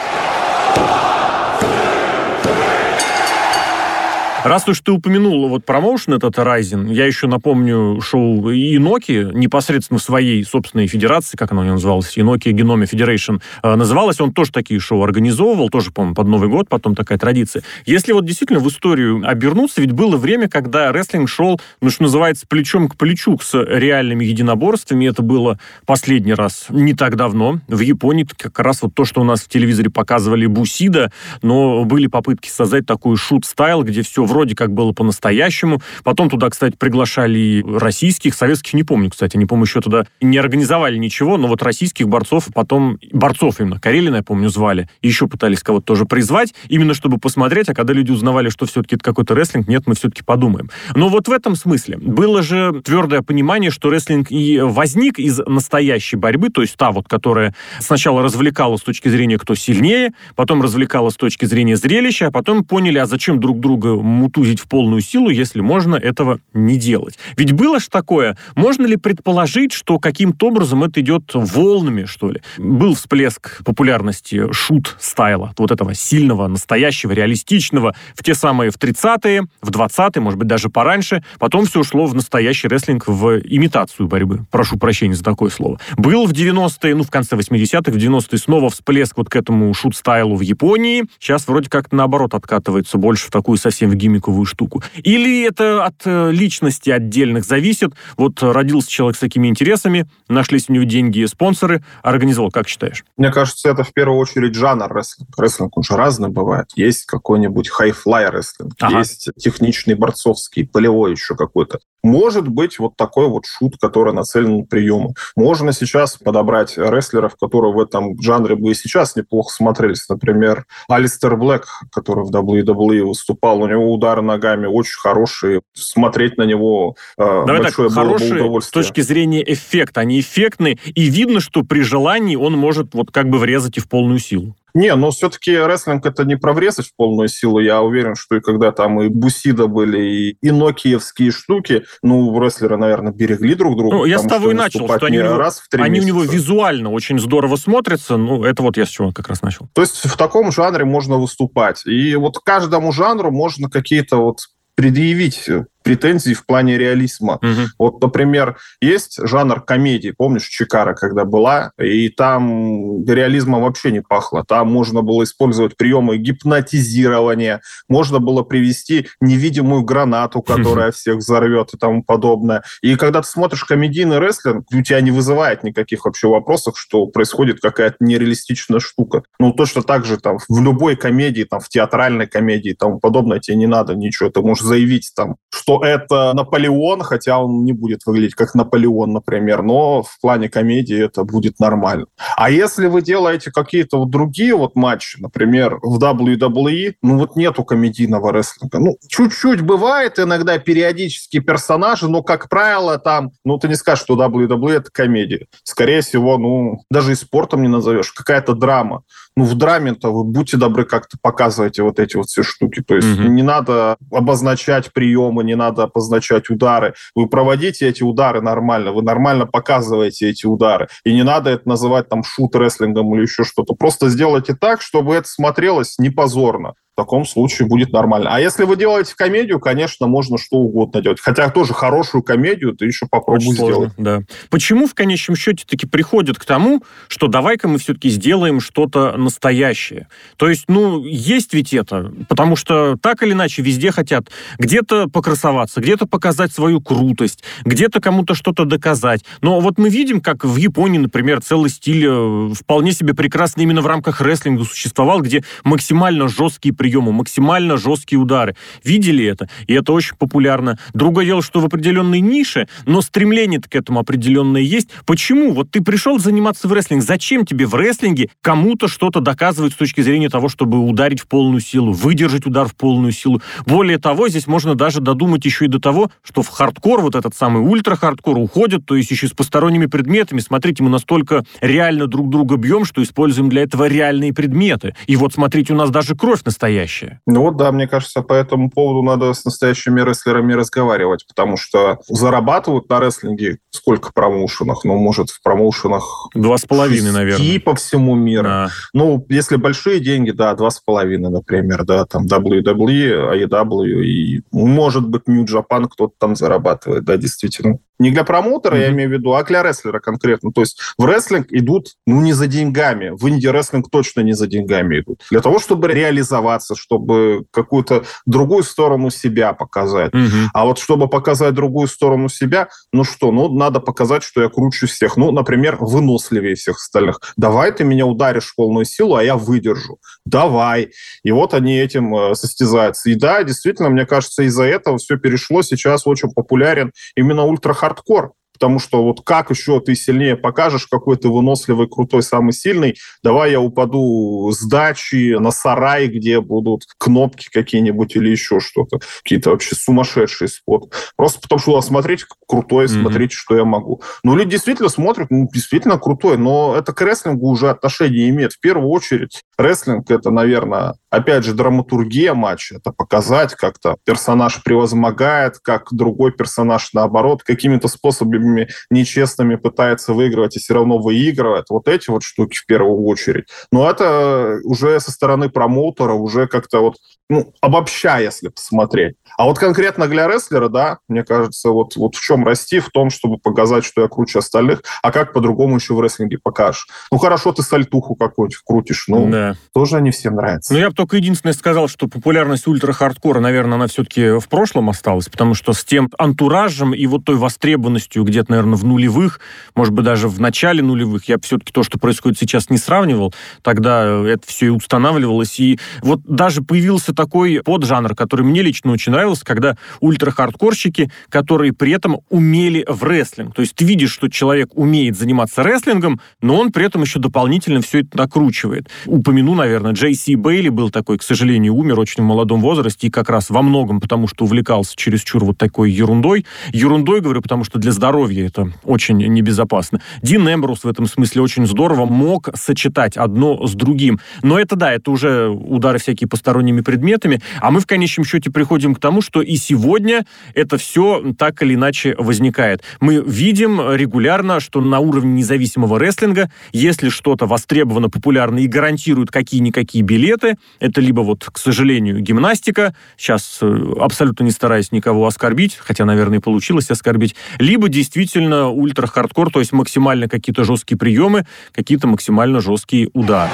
Раз 4.43 4.67
уж 4.67 4.81
ты 4.81 4.91
упомянул 4.91 5.47
вот 5.47 5.63
промоушен 5.63 6.15
этот 6.15 6.38
Ryzen, 6.38 6.93
я 6.93 7.05
еще 7.05 7.27
напомню 7.27 8.01
шоу 8.01 8.50
Иноки 8.50 9.29
непосредственно 9.33 10.00
в 10.00 10.03
своей 10.03 10.43
собственной 10.43 10.88
федерации, 10.88 11.38
как 11.38 11.53
она 11.53 11.62
у 11.62 11.63
него 11.63 11.75
называлась, 11.75 12.17
Иноки 12.17 12.50
Federation, 12.50 13.41
э, 13.63 13.75
называлась, 13.75 14.19
он 14.19 14.33
тоже 14.33 14.51
такие 14.51 14.81
шоу 14.81 15.01
организовывал, 15.03 15.69
тоже, 15.69 15.91
по-моему, 15.91 16.15
под 16.15 16.27
Новый 16.27 16.50
год, 16.50 16.67
потом 16.67 16.93
такая 16.93 17.17
традиция. 17.17 17.63
Если 17.85 18.12
вот 18.12 18.25
действительно 18.25 18.59
в 18.59 18.67
историю 18.67 19.21
обернуться, 19.25 19.79
ведь 19.79 19.93
было 19.93 20.17
время, 20.17 20.50
когда 20.50 20.91
рестлинг 20.91 21.29
шел, 21.29 21.62
ну, 21.79 21.89
что 21.89 22.03
называется, 22.03 22.45
плечом 22.45 22.89
к 22.89 22.97
плечу 22.97 23.39
с 23.41 23.57
реальными 23.57 24.25
единоборствами. 24.25 25.05
Это 25.05 25.21
было 25.21 25.57
последний 25.85 26.33
раз 26.33 26.65
не 26.67 26.93
так 26.93 27.15
давно. 27.15 27.59
В 27.69 27.79
Японии 27.79 28.27
как 28.38 28.59
раз 28.59 28.81
вот 28.81 28.93
то, 28.93 29.05
что 29.05 29.21
у 29.21 29.23
нас 29.23 29.41
в 29.41 29.47
телевизоре 29.47 29.89
показывали 29.89 30.47
Бусида, 30.47 31.13
но 31.41 31.85
были 31.85 32.07
попытки 32.07 32.50
создать 32.50 32.85
такой 32.85 33.15
шут-стайл, 33.15 33.83
где 33.83 34.01
все 34.01 34.25
вроде 34.34 34.56
как 34.56 34.74
было 34.74 34.94
по-настоящему. 34.94 35.80
Потом 36.04 36.28
туда, 36.28 36.50
кстати, 36.50 36.75
приглашали 36.75 37.63
российских, 37.78 38.34
советских 38.34 38.74
не 38.74 38.84
помню, 38.84 39.12
кстати, 39.12 39.38
не 39.38 39.46
помню, 39.46 39.66
еще 39.66 39.80
туда 39.80 40.06
не 40.22 40.40
организовали 40.40 40.98
ничего, 40.98 41.38
но 41.38 41.48
вот 41.48 41.62
российских 41.62 42.08
борцов, 42.08 42.48
потом 42.52 42.98
борцов 43.12 43.60
именно, 43.60 43.80
Карелина, 43.80 44.18
я 44.18 44.24
помню, 44.24 44.50
звали, 44.50 44.90
и 45.02 45.08
еще 45.08 45.28
пытались 45.28 45.62
кого-то 45.62 45.86
тоже 45.86 46.06
призвать, 46.06 46.56
именно 46.68 46.96
чтобы 46.96 47.20
посмотреть, 47.20 47.70
а 47.70 47.75
когда 47.75 47.94
люди 47.94 48.12
узнавали, 48.12 48.50
что 48.50 48.66
все-таки 48.66 48.96
это 48.96 49.04
какой-то 49.04 49.36
рестлинг, 49.36 49.68
нет, 49.68 49.84
мы 49.86 49.94
все-таки 49.94 50.24
подумаем. 50.24 50.72
Но 50.96 51.10
вот 51.10 51.28
в 51.28 51.32
этом 51.32 51.56
смысле 51.56 51.98
было 51.98 52.42
же 52.42 52.82
твердое 52.84 53.22
понимание, 53.22 53.70
что 53.70 53.92
рестлинг 53.92 54.32
и 54.32 54.60
возник 54.60 55.20
из 55.20 55.40
настоящей 55.46 56.16
борьбы, 56.16 56.50
то 56.50 56.62
есть 56.62 56.75
та 56.75 56.92
вот, 56.92 57.08
которая 57.08 57.54
сначала 57.80 58.24
развлекала 58.24 58.78
с 58.78 58.82
точки 58.82 59.10
зрения, 59.10 59.38
кто 59.38 59.54
сильнее, 59.54 60.13
потом 60.36 60.63
развлекала 60.63 61.12
с 61.12 61.16
точки 61.16 61.46
зрения 61.46 61.75
зрелища, 61.75 62.28
а 62.28 62.32
потом 62.32 62.63
поняли, 62.63 62.98
а 62.98 63.06
зачем 63.06 63.40
друг 63.40 63.60
друга 63.60 63.96
мутузить 64.24 64.62
в 64.62 64.68
полную 64.68 65.01
силу, 65.01 65.30
если 65.30 65.60
можно 65.60 65.96
этого 65.96 66.39
не 66.53 66.77
делать. 66.77 67.20
Ведь 67.36 67.51
было 67.51 67.80
ж 67.80 67.88
такое, 67.88 68.38
можно 68.56 68.86
ли 68.86 68.96
предположить, 68.96 69.74
что 69.74 70.00
каким-то 70.00 70.48
образом 70.48 70.84
это 70.84 71.01
идет 71.01 71.24
волнами, 71.34 72.06
что 72.06 72.32
ли? 72.32 72.42
Был 72.58 72.96
всплеск 72.96 73.63
популярности 73.65 74.51
шут-стайла, 74.51 75.53
вот 75.58 75.72
этого 75.72 75.94
сильного, 75.94 76.48
настоящего, 76.48 77.12
реалистичного, 77.12 77.96
в 78.15 78.24
те 78.24 78.34
самые 78.34 78.72
в 78.72 78.77
30-е, 78.77 79.44
в 79.62 79.70
20-е, 79.70 80.22
может 80.22 80.39
быть, 80.39 80.48
даже 80.48 80.70
пораньше. 80.70 81.24
Потом 81.38 81.65
все 81.65 81.82
ушло 81.82 82.06
в 82.06 82.15
настоящий 82.15 82.70
рестлинг, 82.70 83.08
в 83.08 83.39
имитацию 83.39 84.08
борьбы. 84.08 84.46
Прошу 84.51 84.77
прощения 84.77 85.15
за 85.15 85.24
такое 85.24 85.50
слово. 85.50 85.80
Был 85.98 86.25
в 86.27 86.32
90-е, 86.32 86.96
ну, 86.96 87.03
в 87.03 87.12
конце 87.12 87.36
80-х, 87.36 87.92
в 87.92 87.96
90-е 87.96 88.39
снова 88.39 88.70
всплеск 88.70 89.18
вот 89.18 89.30
к 89.30 89.36
этому 89.36 89.74
шут-стайлу 89.74 90.36
в 90.36 90.42
Японии. 90.42 91.03
Сейчас 91.20 91.48
вроде 91.48 91.70
как 91.70 91.92
наоборот 91.92 92.34
откатывается 92.34 92.98
больше 92.98 93.27
в 93.27 93.32
такую 93.32 93.58
совсем 93.58 93.89
в 93.89 93.96
гиммиковую 94.13 94.46
штуку. 94.46 94.84
Или 95.03 95.43
это 95.43 95.86
от 95.86 95.96
э, 96.05 96.32
личности 96.32 96.89
отдельных 96.89 97.46
зависит. 97.46 97.93
Вот 98.17 98.41
родился 98.41 98.89
человек 98.89 99.17
с 99.17 99.20
такими 99.20 99.48
интересами, 99.48 100.08
нашлись 100.27 100.70
у 100.70 100.74
него 100.74 100.84
деньги 100.84 101.20
и 101.20 101.27
спонсоры, 101.27 101.84
организовал. 102.01 102.51
Как 102.51 102.67
считаешь? 102.67 103.03
Мне 103.17 103.32
кажется, 103.32 103.70
это 103.70 103.84
в 103.84 103.93
первую 103.93 104.20
очередь 104.20 104.55
жанр 104.55 104.91
рестлинг. 104.93 105.29
Рестлинг, 105.38 105.77
он 105.77 105.84
же 105.84 105.96
разный 105.96 106.29
бывает. 106.29 106.67
Есть 106.75 107.05
какой-нибудь 107.05 107.70
хай-флай 107.70 108.29
рестлинг, 108.29 108.74
ага. 108.79 109.00
есть 109.00 109.29
техничный 109.38 109.96
борцовский, 109.96 110.67
полевой 110.67 111.12
еще 111.12 111.36
какой-то. 111.36 111.79
Может 112.03 112.50
быть 112.50 112.79
вот 112.79 112.98
такой 112.98 113.27
вот 113.27 113.45
шут, 113.45 113.77
который 113.79 114.13
нацелен 114.13 114.57
на 114.57 114.65
приемы. 114.65 115.13
Можно 115.38 115.72
сейчас 115.72 116.17
подобрать 116.17 116.77
рестлеров, 116.77 117.38
которые 117.39 117.74
в 117.74 117.79
этом 117.79 118.19
жанре 118.22 118.55
бы 118.55 118.72
и 118.72 118.74
сейчас 118.74 119.15
неплохо 119.15 119.53
смотрелись. 119.53 120.07
Например, 120.10 120.65
Алистер 120.89 121.38
Блэк, 121.38 121.63
который 121.91 122.25
в 122.25 122.31
WWE 122.31 123.03
выступал, 123.03 123.62
у 123.62 123.67
него 123.67 123.93
удары 123.93 124.22
ногами 124.22 124.65
очень 124.65 125.00
хорошие. 125.00 125.62
Смотреть 125.74 126.38
на 126.38 126.43
него 126.43 126.95
э, 127.17 127.24
Давай 127.24 127.62
большое 127.62 127.89
так, 127.89 127.98
было 127.98 128.17
бы 128.17 128.25
удовольствие. 128.25 128.83
с 128.83 128.88
точки 128.88 129.01
зрения 129.01 129.43
эффекта. 129.53 130.01
Они 130.01 130.19
эффектные, 130.19 130.77
и 130.86 131.05
видно, 131.05 131.39
что 131.39 131.63
при 131.63 131.81
желании 131.81 132.36
он 132.36 132.53
может 132.53 132.93
вот 132.93 133.12
как 133.12 133.29
бы 133.29 133.38
врезать 133.38 133.77
и 133.77 133.79
в 133.79 133.88
полную 133.88 134.19
силу. 134.19 134.55
Не, 134.74 134.96
но 134.96 135.12
все-таки 135.12 135.56
рестлинг 135.56 136.06
это 136.06 136.24
не 136.24 136.36
про 136.36 136.53
врезать 136.53 136.88
в 136.88 136.96
полную 136.96 137.27
силу. 137.27 137.60
Я 137.60 137.82
уверен, 137.82 138.15
что 138.15 138.36
и 138.36 138.42
когда 138.42 138.72
там 138.72 139.01
и 139.01 139.08
Бусида 139.08 139.68
были, 139.68 140.00
и, 140.01 140.38
и 140.42 140.51
нокиевские 140.51 141.32
штуки, 141.32 141.86
ну, 142.01 142.39
рестлеры, 142.39 142.77
наверное, 142.77 143.12
берегли 143.12 143.53
друг 143.53 143.77
друга. 143.77 143.98
Ну, 143.98 144.06
я 144.06 144.18
с 144.18 144.24
того 144.24 144.51
и 144.51 144.53
начал, 144.53 144.88
что 144.88 145.06
они, 145.06 145.18
него, 145.18 145.38
раз 145.38 145.60
в 145.60 145.68
они 145.74 146.00
у 146.00 146.03
него 146.03 146.24
визуально 146.24 146.92
очень 146.92 147.20
здорово 147.20 147.56
смотрятся. 147.56 148.18
Ну, 148.18 148.44
это 148.44 148.63
вот 148.63 148.77
я 148.77 148.86
с 148.86 148.89
чего 148.89 149.12
как 149.12 149.27
раз 149.27 149.42
начал. 149.44 149.70
То 149.74 149.82
есть 149.82 150.06
в 150.06 150.18
таком 150.18 150.51
жанре 150.51 150.86
можно 150.86 151.18
выступать. 151.18 151.86
И 151.86 152.15
вот 152.15 152.39
каждому 152.39 152.92
жанру 152.92 153.32
можно 153.32 153.70
какие-то 153.70 154.18
вот 154.18 154.39
предъявить 154.75 155.48
претензий 155.84 156.34
в 156.34 156.46
плане 156.46 156.78
реализма. 156.78 157.40
Угу. 157.42 157.62
Вот, 157.80 158.02
например, 158.02 158.58
есть 158.82 159.20
жанр 159.22 159.62
комедии, 159.62 160.13
помнишь, 160.16 160.48
Чикара, 160.48 160.94
когда 160.94 161.25
была, 161.25 161.72
и 161.80 162.10
там 162.10 163.06
реализма 163.06 163.60
вообще 163.60 163.92
не 163.92 164.02
пахло. 164.02 164.44
Там 164.46 164.72
можно 164.72 165.02
было 165.02 165.24
использовать 165.24 165.78
приемы 165.78 166.18
гипнотизирования, 166.18 167.62
можно 167.88 168.20
было 168.20 168.44
привести 168.44 169.08
невидимую 169.22 169.84
гранату, 169.84 170.42
которая 170.42 170.90
угу. 170.90 170.96
всех 170.96 171.18
взорвет 171.18 171.74
и 171.74 171.78
тому 171.78 172.04
подобное. 172.04 172.63
И 172.82 172.96
когда 172.96 173.22
ты 173.22 173.28
смотришь 173.28 173.63
комедийный 173.63 174.20
рестлинг, 174.20 174.66
у 174.74 174.82
тебя 174.82 175.02
не 175.02 175.12
вызывает 175.12 175.63
никаких 175.63 176.06
вообще 176.06 176.28
вопросов, 176.28 176.78
что 176.78 177.08
происходит 177.08 177.60
какая-то 177.60 177.98
нереалистичная 178.00 178.80
штука. 178.80 179.24
Ну, 179.40 179.52
точно 179.54 179.84
так 179.84 180.06
же 180.06 180.18
там 180.18 180.38
в 180.48 180.62
любой 180.62 180.96
комедии, 180.96 181.44
там 181.44 181.60
в 181.60 181.70
театральной 181.70 182.28
комедии 182.28 182.72
и 182.72 182.75
тому 182.75 183.00
подобное 183.00 183.40
тебе 183.40 183.58
не 183.58 183.68
надо 183.68 183.96
ничего. 183.96 184.30
Ты 184.30 184.42
можешь 184.42 184.63
заявить 184.63 185.12
там, 185.16 185.36
что 185.54 185.73
что 185.74 185.86
это 185.86 186.34
Наполеон, 186.34 187.01
хотя 187.01 187.39
он 187.39 187.63
не 187.63 187.74
будет 187.74 188.01
выглядеть 188.06 188.36
как 188.36 188.56
Наполеон, 188.56 189.13
например, 189.13 189.63
но 189.63 190.03
в 190.03 190.20
плане 190.22 190.50
комедии 190.50 191.03
это 191.03 191.24
будет 191.24 191.60
нормально. 191.60 192.06
А 192.38 192.50
если 192.50 192.88
вы 192.88 193.01
делаете 193.01 193.51
какие-то 193.51 193.98
вот 193.98 194.10
другие 194.10 194.56
вот 194.56 194.75
матчи, 194.75 195.20
например, 195.20 195.80
в 195.82 195.98
WWE, 196.01 196.94
ну 197.01 197.18
вот 197.18 197.36
нету 197.36 197.63
комедийного 197.63 198.32
рестлинга. 198.32 198.80
Ну, 198.80 198.98
чуть-чуть 199.08 199.62
бывает 199.62 200.20
иногда 200.20 200.58
периодически 200.58 201.39
персонажи, 201.39 202.08
но, 202.08 202.24
как 202.24 202.50
правило, 202.50 202.98
там, 202.98 203.32
ну, 203.46 203.58
ты 203.58 203.68
не 203.68 203.75
скажешь, 203.75 204.03
что 204.03 204.15
WWE 204.15 204.74
это 204.74 204.92
комедия. 204.92 205.48
Скорее 205.63 206.01
всего, 206.01 206.38
ну, 206.38 206.84
даже 206.89 207.12
и 207.12 207.15
спортом 207.15 207.62
не 207.62 207.70
назовешь, 207.70 208.12
какая-то 208.12 208.53
драма 208.53 209.03
ну, 209.36 209.46
в 209.46 209.56
драме-то 209.56 210.12
вы 210.12 210.24
будьте 210.24 210.58
добры, 210.58 210.86
как-то 210.86 211.18
показывайте 211.22 211.84
вот 211.84 212.00
эти 212.00 212.16
вот 212.16 212.28
все 212.28 212.44
штуки. 212.44 212.82
То 212.82 212.96
есть 212.96 213.20
угу. 213.20 213.28
не 213.28 213.42
надо 213.42 213.98
обозначать 214.12 214.94
приемы, 214.94 215.44
не 215.44 215.56
надо 215.56 215.84
обозначать 215.84 216.50
удары. 216.50 216.94
Вы 217.16 217.28
проводите 217.28 217.88
эти 217.88 218.04
удары 218.04 218.42
нормально, 218.42 218.92
вы 218.92 219.02
нормально 219.02 219.46
показываете 219.46 220.30
эти 220.30 220.46
удары. 220.46 220.88
И 221.04 221.13
не 221.13 221.24
надо 221.24 221.50
это 221.50 221.68
называть 221.68 222.10
там 222.10 222.24
шут-рестлингом 222.24 223.13
или 223.16 223.24
еще 223.24 223.44
что-то. 223.44 223.74
Просто 223.74 224.10
сделайте 224.10 224.56
так, 224.56 224.82
чтобы 224.82 225.16
это 225.16 225.28
смотрелось 225.28 225.98
не 225.98 226.10
позорно 226.10 226.74
в 226.93 226.95
таком 226.95 227.25
случае 227.25 227.67
будет 227.67 227.91
нормально. 227.91 228.29
А 228.31 228.39
если 228.39 228.65
вы 228.65 228.75
делаете 228.75 229.15
комедию, 229.17 229.59
конечно, 229.59 230.05
можно 230.05 230.38
что 230.38 230.57
угодно 230.57 231.01
делать. 231.01 231.19
Хотя 231.19 231.50
тоже 231.50 231.73
хорошую 231.73 232.21
комедию 232.21 232.75
ты 232.75 232.85
еще 232.85 233.07
попробуй 233.09 233.47
Очень 233.47 233.53
сделать. 233.53 233.75
Сложно, 233.75 233.93
да. 233.97 234.21
Почему 234.51 234.85
в 234.85 234.93
конечном 234.93 235.35
счете 235.35 235.65
таки 235.67 235.88
приходит 235.88 236.38
к 236.38 236.45
тому, 236.45 236.83
что 237.07 237.27
давай-ка 237.27 237.67
мы 237.67 237.79
все-таки 237.79 238.09
сделаем 238.09 238.59
что-то 238.59 239.17
настоящее? 239.17 240.07
То 240.38 240.47
есть, 240.47 240.65
ну, 240.67 241.03
есть 241.03 241.55
ведь 241.55 241.73
это, 241.73 242.13
потому 242.29 242.55
что 242.55 242.95
так 243.01 243.23
или 243.23 243.31
иначе 243.31 243.63
везде 243.63 243.91
хотят 243.91 244.29
где-то 244.59 245.07
покрасоваться, 245.09 245.81
где-то 245.81 246.05
показать 246.05 246.51
свою 246.51 246.79
крутость, 246.79 247.43
где-то 247.65 248.01
кому-то 248.01 248.35
что-то 248.35 248.65
доказать. 248.65 249.25
Но 249.41 249.59
вот 249.62 249.79
мы 249.79 249.89
видим, 249.89 250.21
как 250.21 250.45
в 250.45 250.57
Японии, 250.57 251.00
например, 251.00 251.41
целый 251.41 251.71
стиль 251.71 252.05
э, 252.07 252.53
вполне 252.53 252.91
себе 252.91 253.15
прекрасный 253.15 253.63
именно 253.63 253.81
в 253.81 253.88
рамках 253.88 254.21
рестлинга 254.21 254.63
существовал, 254.63 255.21
где 255.21 255.43
максимально 255.63 256.27
жесткие 256.27 256.75
приему, 256.84 257.13
максимально 257.13 257.78
жесткие 257.78 258.20
удары. 258.20 258.58
Видели 258.84 259.24
это? 259.24 259.48
И 259.68 259.74
это 259.74 259.94
очень 259.94 260.18
популярно. 260.18 260.78
Другое 260.94 261.25
дело, 261.25 261.42
что 261.42 261.62
в 261.62 261.66
определенной 261.66 262.20
нише, 262.20 262.68
но 262.86 263.02
стремление 263.02 263.62
к 263.62 263.74
этому 263.74 264.02
определенное 264.02 264.60
есть. 264.60 264.90
Почему? 265.06 265.54
Вот 265.54 265.72
ты 265.72 265.82
пришел 265.82 266.20
заниматься 266.20 266.68
в 266.68 266.74
рестлинг. 266.74 267.02
Зачем 267.02 267.46
тебе 267.46 267.68
в 267.68 267.75
рестлинге 267.75 268.32
кому-то 268.42 268.90
что-то 268.90 269.22
доказывать 269.22 269.72
с 269.72 269.78
точки 269.78 270.02
зрения 270.02 270.28
того, 270.28 270.50
чтобы 270.50 270.78
ударить 270.86 271.22
в 271.22 271.28
полную 271.28 271.62
силу, 271.62 271.94
выдержать 271.94 272.46
удар 272.46 272.68
в 272.68 272.75
полную 272.75 273.13
силу? 273.13 273.42
Более 273.66 273.98
того, 273.98 274.28
здесь 274.28 274.46
можно 274.46 274.75
даже 274.75 275.00
додумать 275.00 275.46
еще 275.46 275.63
и 275.66 275.70
до 275.70 275.80
того, 275.80 276.12
что 276.22 276.42
в 276.42 276.50
хардкор, 276.50 277.00
вот 277.00 277.16
этот 277.16 277.34
самый 277.34 277.63
ультра-хардкор 277.63 278.38
уходит, 278.38 278.86
то 278.86 278.98
есть 278.98 279.10
еще 279.10 279.30
с 279.30 279.32
посторонними 279.32 279.86
предметами. 279.86 280.42
Смотрите, 280.42 280.84
мы 280.84 280.90
настолько 280.90 281.46
реально 281.62 282.08
друг 282.08 282.30
друга 282.30 282.58
бьем, 282.58 282.84
что 282.84 283.02
используем 283.02 283.48
для 283.48 283.62
этого 283.62 283.88
реальные 283.88 284.34
предметы. 284.34 284.96
И 285.08 285.16
вот 285.16 285.34
смотрите, 285.34 285.72
у 285.72 285.78
нас 285.78 285.90
даже 285.90 286.13
кровь 286.13 286.44
настоящая 286.44 286.73
настоящее. 286.74 287.22
Ну 287.25 287.42
вот 287.42 287.58
да, 287.58 287.72
мне 287.72 287.88
кажется, 287.88 288.22
по 288.22 288.34
этому 288.34 288.70
поводу 288.70 289.03
надо 289.03 289.34
с 289.34 289.46
настоящими 289.46 290.01
рестлерами 290.01 290.53
разговаривать, 290.53 291.25
потому 291.27 291.58
что 291.58 292.00
зарабатывают 292.08 292.89
на 292.89 293.00
рестлинге 293.00 293.60
сколько 293.72 294.12
промоушенах? 294.13 294.84
Ну, 294.84 294.98
может, 294.98 295.30
в 295.30 295.42
промоушенах... 295.42 296.30
Два 296.34 296.58
с 296.58 296.65
половиной, 296.65 297.12
наверное. 297.12 297.46
по 297.60 297.75
всему 297.75 298.15
миру. 298.15 298.48
А. 298.50 298.68
Ну, 298.94 299.25
если 299.30 299.56
большие 299.56 300.00
деньги, 300.00 300.32
да, 300.32 300.53
два 300.56 300.70
с 300.70 300.80
половиной, 300.80 301.30
например, 301.30 301.84
да, 301.84 302.06
там 302.06 302.25
WWE, 302.25 303.48
AEW 303.48 304.03
и, 304.03 304.42
может 304.51 305.08
быть, 305.08 305.27
New 305.27 305.46
Japan 305.46 305.88
кто-то 305.89 306.13
там 306.20 306.36
зарабатывает, 306.36 307.03
да, 307.03 307.18
действительно. 307.18 307.77
Не 308.03 308.12
для 308.12 308.25
промоутера, 308.25 308.75
mm-hmm. 308.75 308.81
я 308.81 308.89
имею 308.89 309.10
в 309.10 309.13
виду, 309.13 309.33
а 309.33 309.43
для 309.43 309.63
рестлера 309.63 310.00
конкретно. 310.00 310.51
То 310.51 310.60
есть 310.60 310.77
в 310.98 311.05
рестлинг 311.05 311.48
идут, 311.51 311.93
ну, 312.05 312.19
не 312.19 312.33
за 312.33 312.48
деньгами. 312.48 313.12
В 313.12 313.29
инди-рестлинг 313.29 313.89
точно 313.89 314.22
не 314.22 314.33
за 314.33 314.45
деньгами 314.45 315.00
идут. 315.00 315.24
Для 315.31 315.39
того, 315.39 315.60
чтобы 315.60 315.88
реализоваться, 315.88 316.75
чтобы 316.75 317.45
какую-то 317.51 318.03
другую 318.25 318.63
сторону 318.63 319.10
себя 319.10 319.53
показать. 319.53 320.13
Mm-hmm. 320.13 320.48
А 320.53 320.65
вот 320.65 320.79
чтобы 320.79 321.07
показать 321.07 321.53
другую 321.53 321.88
сторону 321.88 322.27
себя, 322.27 322.67
ну 322.91 323.05
что, 323.05 323.31
ну, 323.31 323.48
надо 323.48 323.79
показать, 323.79 324.24
что 324.24 324.41
я 324.41 324.50
круче 324.50 324.86
всех. 324.88 325.15
Ну, 325.15 325.31
например, 325.31 325.77
выносливее 325.79 326.55
всех 326.55 326.75
остальных. 326.75 327.22
Давай 327.38 327.72
ты 327.72 327.86
меня 327.86 328.05
ударишь 328.05 328.48
в 328.48 328.55
полную 328.55 328.83
силу, 328.83 329.15
а 329.15 329.24
я 329.24 329.38
выдержу. 329.38 330.00
Давай. 330.25 330.91
И 331.24 331.31
вот 331.31 331.53
они 331.53 331.77
этим 331.77 332.13
э, 332.15 332.36
состязаются. 332.36 333.10
И 333.10 333.15
да, 333.15 333.43
действительно, 333.43 333.89
мне 333.89 334.05
кажется, 334.05 334.43
из-за 334.43 334.63
этого 334.65 334.98
все 334.98 335.17
перешло. 335.17 335.62
Сейчас 335.62 336.05
очень 336.05 336.31
популярен 336.31 336.91
именно 337.15 337.43
ультра 337.43 337.74
хардкор 337.93 338.33
потому 338.63 338.79
что 338.79 339.03
вот 339.03 339.20
как 339.25 339.50
еще 339.50 339.82
ты 339.82 339.93
сильнее 339.93 340.38
покажешь, 340.38 340.88
какой 340.88 341.17
ты 341.17 341.27
выносливый, 341.27 341.89
крутой, 341.89 342.24
самый 342.24 342.53
сильный, 342.53 342.96
давай 343.22 343.51
я 343.51 343.60
упаду 343.60 344.50
с 344.53 344.65
дачи 344.65 345.36
на 345.38 345.51
сарай, 345.51 346.08
где 346.08 346.39
будут 346.39 346.86
кнопки 346.98 347.50
какие-нибудь 347.51 348.15
или 348.15 348.29
еще 348.29 348.62
что-то, 348.62 349.00
какие-то 349.22 349.50
вообще 349.50 349.75
сумасшедшие 349.75 350.48
споты. 350.48 350.96
Просто 351.17 351.41
потому 351.41 351.60
что 351.60 351.82
смотрите, 351.82 352.24
крутое, 352.48 352.88
mm-hmm. 352.88 353.01
смотрите, 353.01 353.36
что 353.36 353.58
я 353.58 353.65
могу. 353.65 354.01
Ну, 354.24 354.34
люди 354.34 354.51
действительно 354.51 354.88
смотрят, 354.88 355.29
ну, 355.29 355.50
действительно 355.53 356.00
крутой, 356.00 356.38
но 356.38 356.74
это 356.77 356.93
к 356.93 357.01
рестлингу 357.01 357.50
уже 357.50 357.70
отношение 357.70 358.29
имеет. 358.29 358.53
В 358.53 358.62
первую 358.62 358.88
очередь, 358.88 359.43
рестлинг 359.58 360.10
это, 360.10 360.32
наверное, 360.32 360.96
опять 361.10 361.43
же, 361.43 361.53
драматургия 361.53 362.34
матча, 362.34 362.75
это 362.75 362.91
показать, 362.91 363.55
как-то 363.55 363.98
персонаж 364.05 364.63
превозмогает, 364.63 365.60
как 365.60 365.88
другой 365.91 366.32
персонаж, 366.32 366.89
наоборот, 366.93 367.43
какими-то 367.43 367.88
способами 367.88 368.52
нечестными 368.89 369.55
пытается 369.55 370.13
выигрывать 370.13 370.55
и 370.55 370.60
все 370.60 370.74
равно 370.74 370.98
выигрывает. 370.98 371.65
Вот 371.69 371.88
эти 371.88 372.10
вот 372.10 372.24
штуки 372.24 372.57
в 372.57 372.65
первую 372.65 373.03
очередь. 373.05 373.45
Но 373.72 373.89
это 373.89 374.60
уже 374.63 375.00
со 375.00 375.12
стороны 375.12 375.50
промоутера, 375.50 376.13
уже 376.13 376.48
как-то 376.48 376.79
вот, 376.79 376.95
ну, 377.29 377.53
обобщая, 377.62 378.24
если 378.24 378.50
посмотреть. 378.50 379.15
А 379.38 379.46
вот 379.46 379.60
конкретно 379.60 380.08
для 380.08 380.28
рестлера, 380.28 380.70
да, 380.70 381.00
мне 381.08 381.24
кажется, 381.24 381.70
вот, 381.70 381.96
вот 381.96 382.16
в 382.16 382.22
чем 382.22 382.46
расти, 382.46 382.80
в 382.80 382.90
том, 382.90 383.10
чтобы 383.10 383.38
показать, 383.38 383.86
что 383.86 384.02
я 384.02 384.08
круче 384.08 384.40
остальных, 384.40 384.84
а 385.02 385.12
как 385.12 385.34
по-другому 385.34 385.75
еще 385.75 385.94
в 385.94 386.02
рестлинге 386.02 386.38
покажешь. 386.38 386.88
Ну, 387.12 387.18
хорошо, 387.18 387.52
ты 387.52 387.62
сальтуху 387.62 388.16
какую-нибудь 388.16 388.58
крутишь, 388.66 389.06
ну, 389.08 389.30
да. 389.30 389.56
тоже 389.74 390.02
не 390.02 390.12
всем 390.12 390.36
нравится. 390.36 390.74
Ну, 390.74 390.80
я 390.80 390.90
бы 390.90 390.96
только 390.96 391.18
единственное 391.18 391.54
сказал, 391.54 391.88
что 391.88 392.08
популярность 392.08 392.68
ультра-хардкора, 392.68 393.40
наверное, 393.40 393.75
она 393.75 393.88
все-таки 393.88 394.40
в 394.40 394.48
прошлом 394.48 394.90
осталась, 394.90 395.30
потому 395.30 395.54
что 395.54 395.74
с 395.74 395.84
тем 395.84 396.10
антуражем 396.18 396.94
и 396.94 397.06
вот 397.08 397.25
той 397.25 397.36
востребованностью 397.36 398.24
где-то, 398.24 398.52
наверное, 398.52 398.78
в 398.78 398.84
нулевых, 398.84 399.40
может 399.75 399.94
быть, 399.94 400.06
даже 400.06 400.28
в 400.28 400.40
начале 400.40 400.84
нулевых, 400.84 401.28
я 401.28 401.38
все-таки 401.40 401.72
то, 401.72 401.84
что 401.84 402.00
происходит 402.00 402.38
сейчас, 402.40 402.70
не 402.70 402.78
сравнивал. 402.78 403.34
Тогда 403.62 404.04
это 404.28 404.48
все 404.48 404.68
и 404.68 404.70
устанавливалось. 404.70 405.60
И 405.60 405.80
вот 406.02 406.22
даже 406.24 406.62
появился 406.62 407.13
такой 407.13 407.62
поджанр, 407.63 408.16
который 408.16 408.46
мне 408.46 408.62
лично 408.62 408.92
очень 408.92 409.12
нравился, 409.24 409.46
когда 409.46 409.77
ультра-хардкорщики, 410.01 411.10
которые 411.30 411.74
при 411.74 411.94
этом 411.94 412.20
умели 412.30 412.86
в 412.88 413.03
рестлинг. 413.03 413.56
То 413.56 413.62
есть 413.62 413.74
ты 413.75 413.86
видишь, 413.86 414.12
что 414.12 414.27
человек 414.27 414.70
умеет 414.75 415.18
заниматься 415.18 415.63
рестлингом, 415.63 416.20
но 416.42 416.60
он 416.60 416.72
при 416.72 416.86
этом 416.86 417.01
еще 417.01 417.20
дополнительно 417.20 417.82
все 417.82 418.01
это 418.01 418.18
накручивает. 418.18 418.89
Упомяну, 419.06 419.56
наверное, 419.56 419.94
Джей 419.94 420.13
Си 420.13 420.36
Бейли 420.36 420.70
был 420.70 420.89
такой, 420.89 421.18
к 421.18 421.24
сожалению, 421.24 421.74
умер 421.74 422.00
очень 422.00 422.24
в 422.24 422.25
молодом 422.25 422.60
возрасте, 422.60 423.08
и 423.08 423.10
как 423.10 423.30
раз 423.30 423.50
во 423.50 423.62
многом 423.62 424.01
потому, 424.01 424.27
что 424.27 424.44
увлекался 424.44 424.96
чересчур 424.96 425.44
вот 425.46 425.58
такой 425.58 425.92
ерундой. 425.92 426.46
Ерундой, 426.74 427.22
говорю, 427.22 427.42
потому 427.42 427.63
что 427.63 427.80
для 427.80 427.92
здоровья 427.92 428.48
это 428.48 428.72
очень 428.84 429.18
небезопасно. 429.18 430.01
Дин 430.22 430.48
Эмбрус 430.48 430.84
в 430.84 430.88
этом 430.88 431.06
смысле 431.06 431.42
очень 431.42 431.65
здорово 431.65 432.06
мог 432.06 432.50
сочетать 432.56 433.15
одно 433.15 433.65
с 433.65 433.74
другим. 433.74 434.20
Но 434.42 434.60
это, 434.60 434.75
да, 434.75 434.92
это 434.92 435.12
уже 435.12 435.48
удары 435.48 436.00
всякие 436.00 436.27
посторонними 436.27 436.82
предметами, 436.82 437.42
а 437.62 437.72
мы 437.72 437.80
в 437.80 437.88
конечном 437.88 438.25
счете 438.25 438.51
приходим 438.51 438.96
к 438.96 439.00
тому, 439.00 439.12
что 439.22 439.41
и 439.41 439.55
сегодня 439.55 440.25
это 440.53 440.77
все 440.77 441.34
так 441.38 441.62
или 441.63 441.75
иначе 441.75 442.15
возникает. 442.17 442.84
Мы 443.00 443.24
видим 443.25 443.93
регулярно, 443.93 444.60
что 444.60 444.82
на 444.82 445.00
уровне 445.00 445.34
независимого 445.34 446.00
рестлинга, 446.00 446.50
если 446.72 447.10
что-то 447.10 447.46
востребовано, 447.46 448.10
популярно 448.10 448.60
и 448.60 448.67
гарантирует 448.67 449.32
какие-никакие 449.32 450.03
билеты, 450.03 450.58
это 450.79 451.01
либо 451.01 451.22
вот, 451.22 451.46
к 451.51 451.58
сожалению, 451.58 452.20
гимнастика, 452.20 452.96
сейчас 453.17 453.60
э, 453.62 453.93
абсолютно 454.00 454.43
не 454.43 454.51
стараясь 454.51 454.91
никого 454.91 455.27
оскорбить, 455.27 455.75
хотя, 455.75 456.05
наверное, 456.05 456.39
и 456.39 456.41
получилось 456.41 456.89
оскорбить, 456.91 457.36
либо 457.60 457.89
действительно 457.89 458.69
ультра-хардкор, 458.69 459.52
то 459.52 459.60
есть 459.60 459.71
максимально 459.71 460.28
какие-то 460.28 460.63
жесткие 460.63 460.97
приемы, 460.97 461.45
какие-то 461.71 462.08
максимально 462.08 462.62
жесткие 462.62 463.10
удары. 463.13 463.52